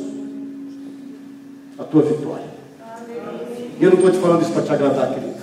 [1.78, 2.44] a tua vitória.
[3.80, 5.34] E eu não estou te falando isso para te agradar, querido.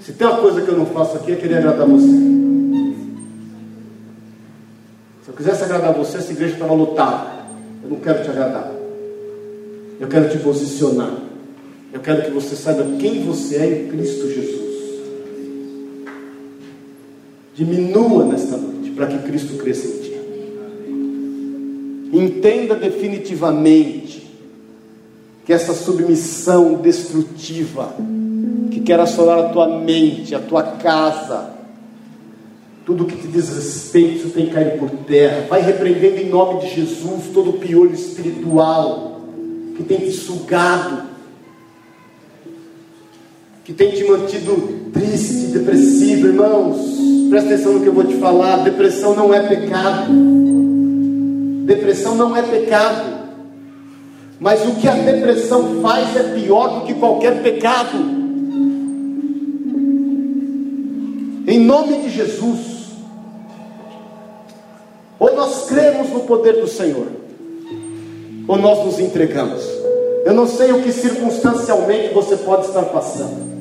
[0.00, 2.06] Se tem uma coisa que eu não faço aqui é querer agradar você.
[5.24, 7.30] Se eu quisesse agradar você, essa igreja estava lotada.
[7.82, 8.72] Eu não quero te agradar.
[10.00, 11.29] Eu quero te posicionar.
[11.92, 14.60] Eu quero que você saiba quem você é em Cristo Jesus.
[17.54, 20.10] Diminua nesta noite para que Cristo cresça em ti.
[22.12, 24.30] Entenda definitivamente
[25.44, 27.92] que essa submissão destrutiva,
[28.70, 31.50] que quer assolar a tua mente, a tua casa,
[32.86, 35.46] tudo que te diz respeito, tem que cair por terra.
[35.48, 39.22] Vai repreendendo em nome de Jesus todo o piolho espiritual
[39.76, 41.09] que tem te sugado
[43.70, 46.76] que tem te mantido triste, depressivo, irmãos,
[47.30, 50.12] presta atenção no que eu vou te falar: depressão não é pecado.
[51.66, 53.20] Depressão não é pecado.
[54.40, 57.96] Mas o que a depressão faz é pior do que qualquer pecado.
[61.46, 62.58] Em nome de Jesus.
[65.16, 67.06] Ou nós cremos no poder do Senhor,
[68.48, 69.62] ou nós nos entregamos.
[70.24, 73.59] Eu não sei o que circunstancialmente você pode estar passando.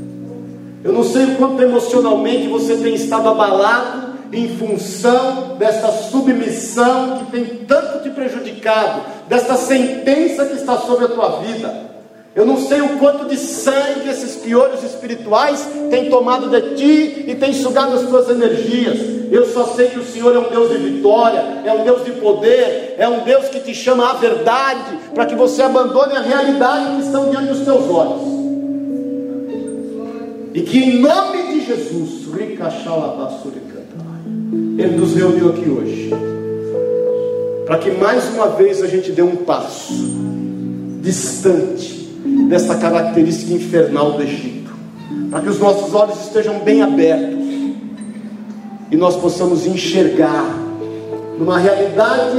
[0.90, 7.32] Eu não sei o quanto emocionalmente você tem estado abalado em função desta submissão que
[7.32, 11.72] tem tanto te prejudicado, desta sentença que está sobre a tua vida.
[12.36, 17.36] Eu não sei o quanto de sangue esses piolhos espirituais têm tomado de ti e
[17.36, 18.98] têm sugado as tuas energias.
[19.32, 22.14] Eu só sei que o Senhor é um Deus de vitória, é um Deus de
[22.14, 26.96] poder, é um Deus que te chama à verdade, para que você abandone a realidade
[26.96, 28.40] que estão diante dos teus olhos.
[30.54, 32.28] E que em nome de Jesus,
[34.78, 36.10] Ele nos reuniu aqui hoje,
[37.66, 39.94] para que mais uma vez a gente dê um passo
[41.02, 42.10] distante
[42.48, 44.72] desta característica infernal do Egito,
[45.30, 47.40] para que os nossos olhos estejam bem abertos
[48.92, 50.58] e nós possamos enxergar
[51.38, 52.38] numa realidade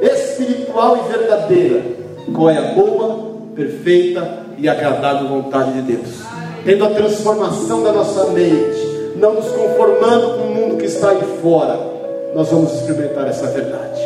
[0.00, 1.82] espiritual e verdadeira
[2.32, 6.22] qual é a boa, perfeita e agradável vontade de Deus.
[6.64, 11.22] Tendo a transformação da nossa mente, não nos conformando com o mundo que está aí
[11.40, 11.78] fora,
[12.34, 14.00] nós vamos experimentar essa verdade.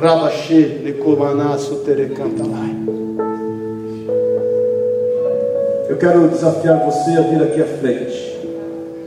[0.00, 2.76] Rabaxê, Nekomaná, Soterecantalai.
[5.88, 8.38] Eu quero desafiar você a vir aqui à frente,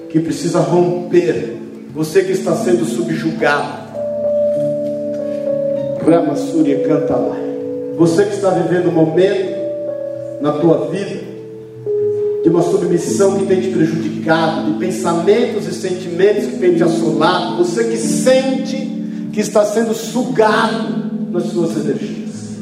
[0.10, 1.58] que precisa romper
[1.94, 3.90] você que está sendo subjugado.
[6.04, 7.38] Ramassuri canta lá.
[7.98, 9.60] Você que está vivendo um momento
[10.42, 11.29] na tua vida
[12.50, 17.58] de uma submissão que tem te prejudicado, de pensamentos e sentimentos que tem te assolado.
[17.64, 18.76] Você que sente
[19.32, 22.58] que está sendo sugado nas suas energias.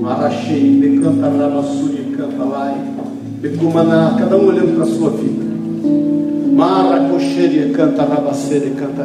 [0.00, 2.72] Marachei, decanta Ramassuri canta lá.
[3.40, 5.42] Becumaná, cada um olhando para a sua vida.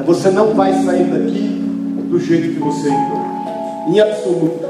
[0.05, 1.61] Você não vai sair daqui
[2.11, 3.25] do jeito que você entrou,
[3.87, 4.67] em absoluto.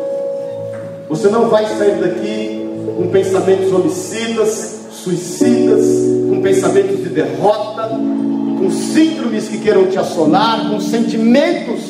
[1.09, 2.65] Você não vai sair daqui
[2.95, 4.76] com pensamentos homicidas,
[5.07, 5.85] suicidas,
[6.29, 11.81] com pensamentos de derrota, com síndromes que queiram te assolar, com sentimentos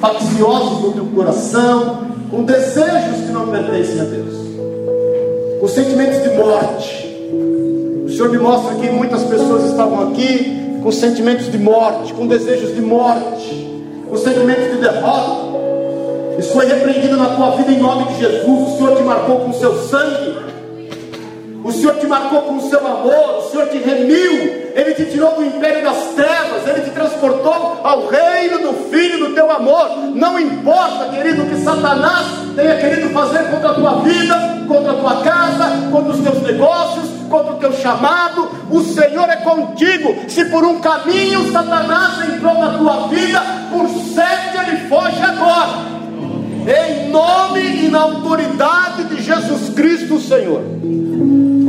[0.00, 4.34] facciosos no teu coração, com desejos que não pertencem a Deus,
[5.60, 7.02] com sentimentos de morte
[8.12, 12.74] o Senhor me mostra que muitas pessoas estavam aqui com sentimentos de morte, com desejos
[12.74, 15.56] de morte, com sentimentos de derrota.
[16.38, 18.44] Isso foi repreendido na tua vida em nome de Jesus.
[18.44, 20.41] O Senhor te marcou com o seu sangue.
[21.64, 23.38] O Senhor te marcou com o seu amor.
[23.38, 24.72] O Senhor te remiu.
[24.74, 26.66] Ele te tirou do império das trevas.
[26.66, 29.88] Ele te transportou ao reino do Filho do teu amor.
[30.14, 34.94] Não importa, querido, o que Satanás tenha querido fazer contra a tua vida, contra a
[34.94, 40.14] tua casa, contra os teus negócios, contra o teu chamado, o Senhor é contigo.
[40.28, 43.40] Se por um caminho Satanás entrou na tua vida,
[43.70, 45.92] por sete ele foge agora.
[46.66, 50.62] Em nome e na autoridade de Jesus Cristo, Senhor.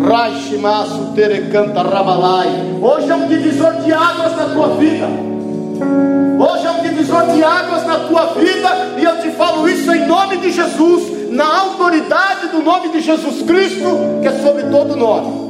[0.04, 2.50] Raishimasu terecanta rabalai.
[2.82, 5.08] Hoje é um divisor de águas na tua vida.
[6.38, 10.06] Hoje é um divisor de águas na tua vida, e eu te falo isso em
[10.06, 15.44] nome de Jesus, na autoridade do nome de Jesus Cristo, que é sobre todo nome.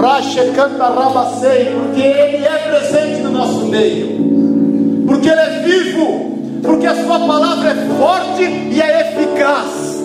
[0.00, 6.86] Rache canta rabacei, porque Ele é presente no nosso meio, porque Ele é vivo, porque
[6.86, 10.02] a Sua palavra é forte e é eficaz,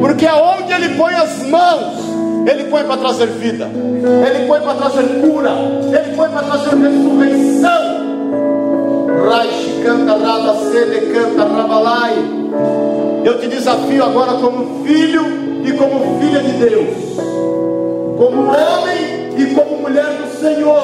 [0.00, 2.03] porque aonde Ele põe as mãos,
[2.46, 5.50] Ele põe para trazer vida, Ele põe para trazer cura,
[5.86, 8.04] Ele põe para trazer ressurreição.
[9.28, 12.14] Raixe canta rabacei, canta rabalai.
[13.24, 15.22] Eu te desafio agora como filho
[15.64, 17.14] e como filha de Deus
[18.16, 20.82] como homem e como mulher do Senhor.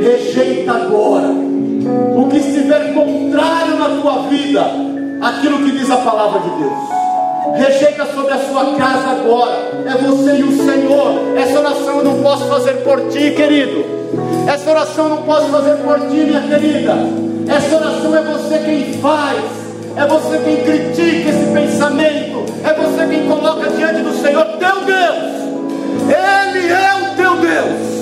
[0.00, 1.28] Rejeita agora
[2.16, 4.64] o que estiver contrário na tua vida,
[5.20, 7.03] aquilo que diz a palavra de Deus.
[7.56, 9.84] Rejeita sobre a sua casa agora.
[9.86, 11.38] É você e o Senhor.
[11.38, 13.84] Essa oração eu não posso fazer por ti, querido.
[14.46, 16.94] Essa oração eu não posso fazer por ti, minha querida.
[17.48, 19.40] Essa oração é você quem faz.
[19.96, 22.44] É você quem critica esse pensamento.
[22.64, 25.34] É você quem coloca diante do Senhor, teu Deus.
[26.10, 27.94] Ele é o teu Deus.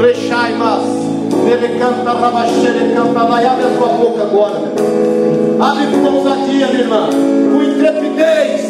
[0.00, 0.82] Rechaimas,
[1.46, 5.07] ele canta rabaxere, canta vai, abre a tua boca agora.
[5.60, 8.60] Abre com ousadia, minha irmã, com intrepidez,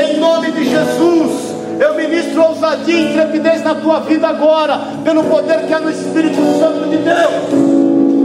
[0.00, 1.54] em nome de Jesus.
[1.78, 6.40] Eu ministro ousadia e intrepidez na tua vida agora, pelo poder que é no Espírito
[6.58, 7.76] Santo de Deus.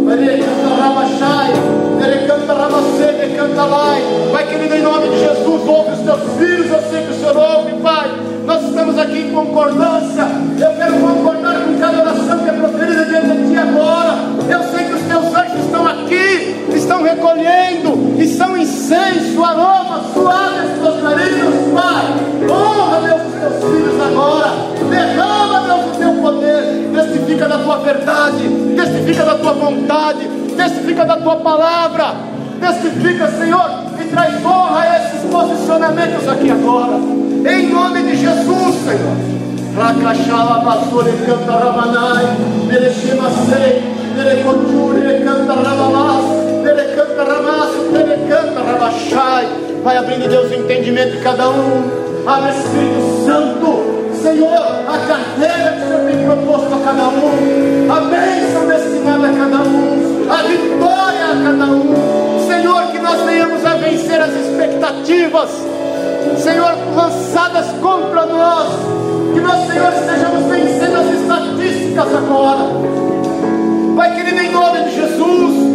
[0.05, 0.37] Maria,
[2.25, 4.01] canta canta canta Lai.
[4.31, 7.35] Pai querido, em nome de Jesus, ouve os teus filhos, eu sei que o Senhor
[7.35, 8.09] ouve, Pai.
[8.45, 10.23] Nós estamos aqui em concordância.
[10.57, 14.15] Eu quero concordar com cada oração que é proferida diante de ti agora.
[14.49, 14.80] Eu sei
[16.91, 22.49] estão recolhendo e são incenso, aroma suave aos teus narinos, Pai.
[22.49, 24.51] Honra, Deus, os teus filhos agora.
[24.89, 26.91] Derrama, Deus, o teu poder.
[26.93, 30.27] Testifica da tua verdade, testifica da tua vontade,
[30.57, 32.15] testifica da tua palavra.
[32.59, 36.95] Testifica, Senhor, e traz honra a esses posicionamentos aqui agora.
[36.95, 39.31] Em nome de Jesus, Senhor.
[39.77, 41.53] Rakashala basore canta
[43.49, 43.81] sei,
[45.23, 49.47] canta merecanta ramas, merecanta rabachai.
[49.83, 52.01] Vai abrindo Deus o entendimento de cada um.
[52.25, 54.53] Abre Espírito Santo, Senhor,
[54.87, 59.63] a carteira que o Senhor tem proposto a cada um, a bênção destinada a cada
[59.63, 62.47] um, a vitória a cada um.
[62.47, 65.49] Senhor, que nós venhamos a vencer as expectativas,
[66.37, 69.01] Senhor, lançadas contra nós
[69.33, 72.65] que nós, Senhor, estejamos vencendo as estatísticas agora.
[73.95, 75.70] Pai querido, em nome de Jesus,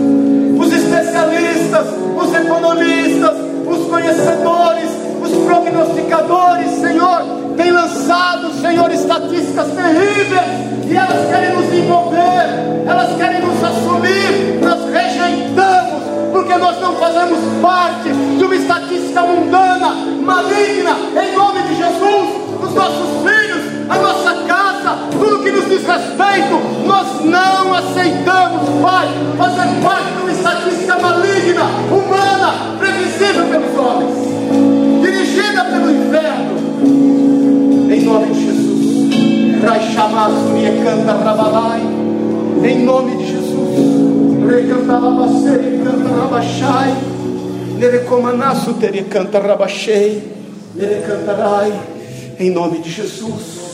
[1.17, 1.87] especialistas,
[2.17, 3.37] os economistas,
[3.67, 4.91] os conhecedores,
[5.23, 7.23] os prognosticadores, Senhor,
[7.57, 14.93] têm lançado, Senhor, estatísticas terríveis e elas querem nos envolver, elas querem nos assumir, nós
[14.93, 16.03] rejeitamos,
[16.33, 22.73] porque nós não fazemos parte de uma estatística mundana, maligna, em nome de Jesus os
[22.73, 23.46] nossos filhos,
[23.89, 29.09] a nossa casa, tudo que nos diz respeito, nós não aceitamos, Pai,
[29.39, 36.57] fazer parte de uma estatística maligna, humana, previsível pelos homens, dirigida pelo inferno.
[37.93, 38.67] Em nome de Jesus.
[40.83, 41.81] canta Rabalai.
[42.65, 44.47] Em nome de Jesus.
[44.49, 46.95] Recanta Rabacei, canta Rabachai.
[47.79, 50.37] Nerecomanaço, teria canta Rabachei.
[50.75, 51.73] Nerecantarai
[52.39, 53.66] em nome de Jesus.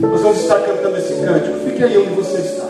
[0.00, 1.58] Nós vamos estar cantando esse cântico.
[1.64, 2.66] Fique aí onde você está.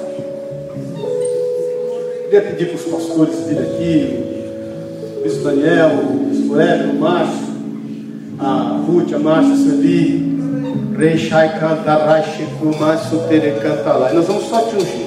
[2.24, 4.24] Queria pedir para os pastores virem aqui,
[5.18, 7.46] o bispo Daniel, o bispo Hélio, o Márcio,
[8.40, 10.36] a Ruth, a Márcia, Sueli,
[10.98, 14.12] Rei Shai canta, Rashiku, Márcio Tere canta lá.
[14.12, 15.06] Nós vamos só te ungir.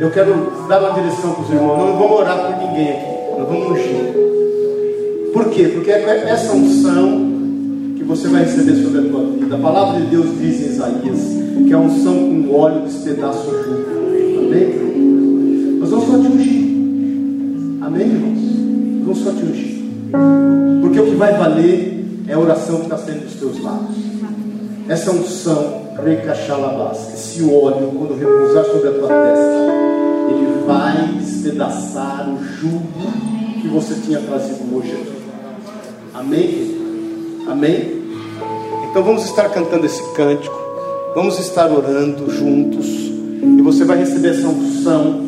[0.00, 1.78] Eu quero dar uma direção para os irmãos.
[1.78, 3.38] Não vamos orar por ninguém aqui.
[3.38, 5.32] Nós vamos ungir.
[5.32, 5.68] Por quê?
[5.68, 7.33] Porque é essa unção
[8.04, 9.56] que você vai receber sobre a tua vida.
[9.56, 11.20] A palavra de Deus diz em Isaías
[11.66, 13.84] que a unção com óleo despedaça o jugo.
[14.46, 15.78] Amém?
[15.80, 16.64] Nós vamos só te ungir.
[17.80, 18.38] Amém, irmãos?
[18.98, 19.84] Nós vamos só te ungir.
[20.82, 23.96] Porque o que vai valer é a oração que está sendo dos teus lábios.
[24.86, 29.72] Essa unção, recachalabás, esse óleo, quando repousar sobre a tua testa,
[30.28, 32.82] ele vai despedaçar o jugo
[33.62, 35.24] que você tinha trazido hoje aqui.
[36.12, 36.83] Amém?
[37.46, 38.02] Amém?
[38.90, 40.56] Então vamos estar cantando esse cântico,
[41.14, 45.22] vamos estar orando juntos, e você vai receber essa unção.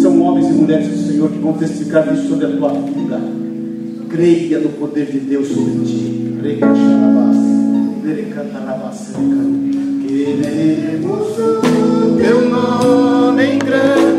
[0.00, 3.20] São homens e mulheres do Senhor que vão testificar isso sobre a tua vida.
[4.08, 6.22] Creia no poder de Deus sobre ti.
[10.06, 14.11] Queremos o teu nome em grande.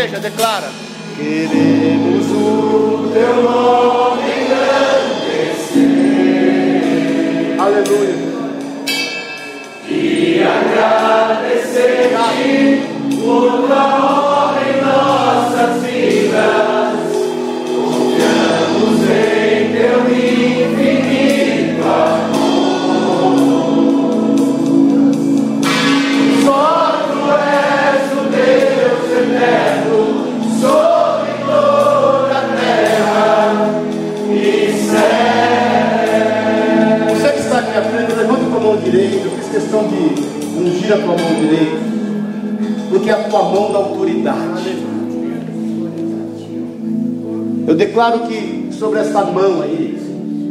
[0.00, 0.70] Igreja, declara.
[1.16, 5.90] Queremos o teu nome engrandecer.
[7.60, 8.14] Aleluia.
[9.86, 12.16] E agradecer-te
[13.22, 14.09] por tua
[40.60, 41.78] ungir a tua mão direita,
[42.90, 44.78] porque é a tua mão da autoridade.
[47.66, 49.98] Eu declaro que sobre essa mão aí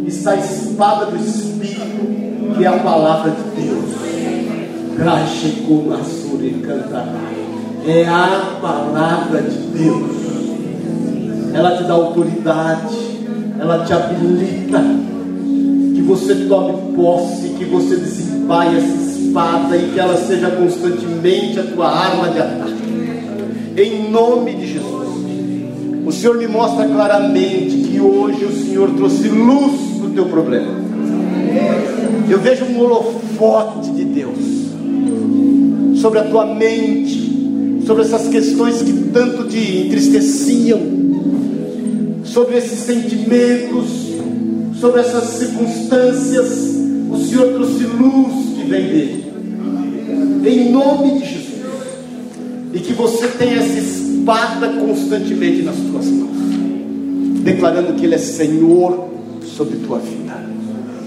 [0.07, 3.89] está a espada do Espírito, que é a palavra de Deus.
[7.85, 10.19] É a palavra de Deus.
[11.53, 12.97] Ela te dá autoridade,
[13.59, 14.81] ela te habilita
[15.95, 18.98] que você tome posse, que você desembaie essa
[19.29, 22.73] espada e que ela seja constantemente a tua arma de ataque.
[23.77, 25.09] Em nome de Jesus.
[26.05, 30.73] O Senhor me mostra claramente que hoje o Senhor trouxe luz para o teu problema.
[32.29, 39.47] Eu vejo um holofote de Deus sobre a tua mente, sobre essas questões que tanto
[39.47, 40.79] te entristeciam,
[42.23, 44.09] sobre esses sentimentos
[44.79, 46.47] sobre essas circunstâncias,
[47.11, 49.18] o Senhor trouxe luz que vem dele.
[50.45, 51.59] Em nome de Jesus.
[52.73, 56.37] E que você tenha essa espada constantemente nas tuas mãos,
[57.43, 59.09] declarando que Ele é Senhor
[59.43, 60.37] sobre tua vida.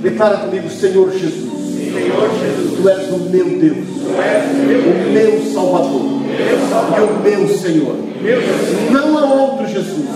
[0.02, 1.52] Declara comigo, Senhor Jesus.
[1.92, 6.22] Senhor Jesus, Tu és o meu Deus, o meu Salvador
[6.98, 7.96] e o meu Senhor.
[8.90, 10.06] Não há outro Jesus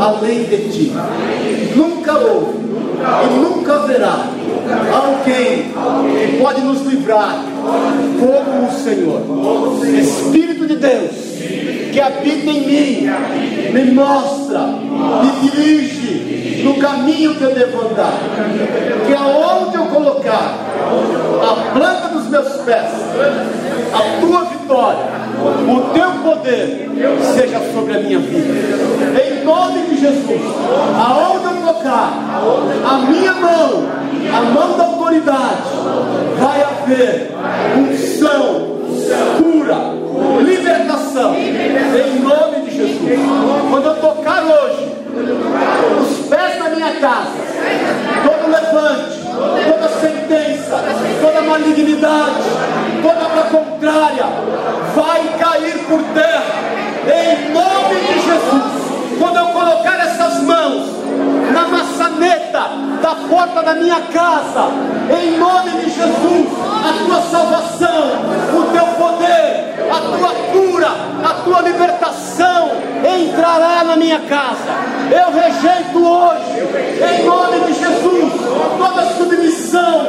[0.00, 0.92] além de Ti.
[1.76, 2.62] Nunca houve
[3.02, 4.30] e nunca haverá
[4.92, 5.64] alguém
[6.28, 7.44] que pode nos livrar
[8.18, 9.22] como o Senhor.
[9.98, 11.32] Espírito de Deus
[11.92, 13.10] que habita em mim,
[13.72, 18.18] me mostra, me dirige no caminho que eu devo andar,
[19.06, 20.56] que aonde eu colocar
[21.42, 22.90] a planta dos meus pés,
[23.92, 26.90] a tua vitória o teu poder
[27.34, 29.20] seja sobre a minha vida.
[29.20, 30.40] Em nome de Jesus,
[30.96, 32.12] aonde eu tocar
[32.84, 33.88] a minha mão,
[34.28, 35.62] a mão da autoridade,
[36.38, 37.30] vai haver
[37.76, 38.78] unção,
[39.38, 39.76] cura,
[40.44, 41.34] libertação.
[41.34, 43.20] Em nome de Jesus.
[43.70, 44.92] Quando eu tocar hoje,
[46.00, 47.30] os pés da minha casa,
[48.24, 49.20] todo levante,
[49.70, 50.78] toda sentença,
[51.20, 52.42] toda malignidade,
[53.02, 54.26] toda obra contrária,
[54.94, 56.44] vai cair por terra,
[57.06, 58.82] em nome de Jesus.
[59.18, 60.86] Quando eu colocar essas mãos
[61.52, 64.68] na maçaneta da porta da minha casa,
[65.10, 68.12] em nome de Jesus, a tua salvação,
[68.56, 70.88] o teu poder, a tua cura,
[71.24, 72.70] a tua libertação
[73.04, 74.70] entrará na minha casa.
[75.10, 76.60] Eu rejeito hoje,
[77.02, 78.32] em nome de Jesus,
[78.78, 80.06] toda submissão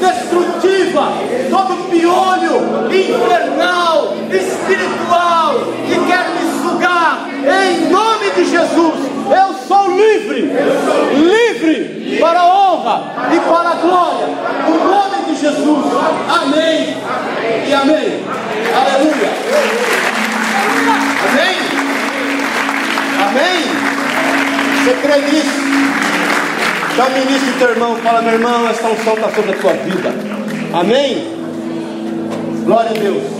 [0.00, 1.12] destrutiva,
[1.50, 9.10] todo piolho infernal, espiritual que quer me sugar, em nome de Jesus.
[9.30, 10.50] Eu sou livre,
[11.14, 11.89] livre
[12.20, 13.02] para a honra
[13.32, 14.26] e para a glória,
[14.68, 15.84] no nome de Jesus.
[16.28, 16.96] Amém
[17.66, 18.24] e amém.
[18.76, 19.30] Aleluia.
[21.28, 21.56] Amém.
[23.28, 23.80] Amém.
[24.84, 25.60] Você crê nisso?
[26.96, 30.12] Dá o ministro teu irmão, fala, meu irmão, essa unção está sobre a tua vida.
[30.74, 31.34] Amém?
[32.64, 33.39] Glória a Deus.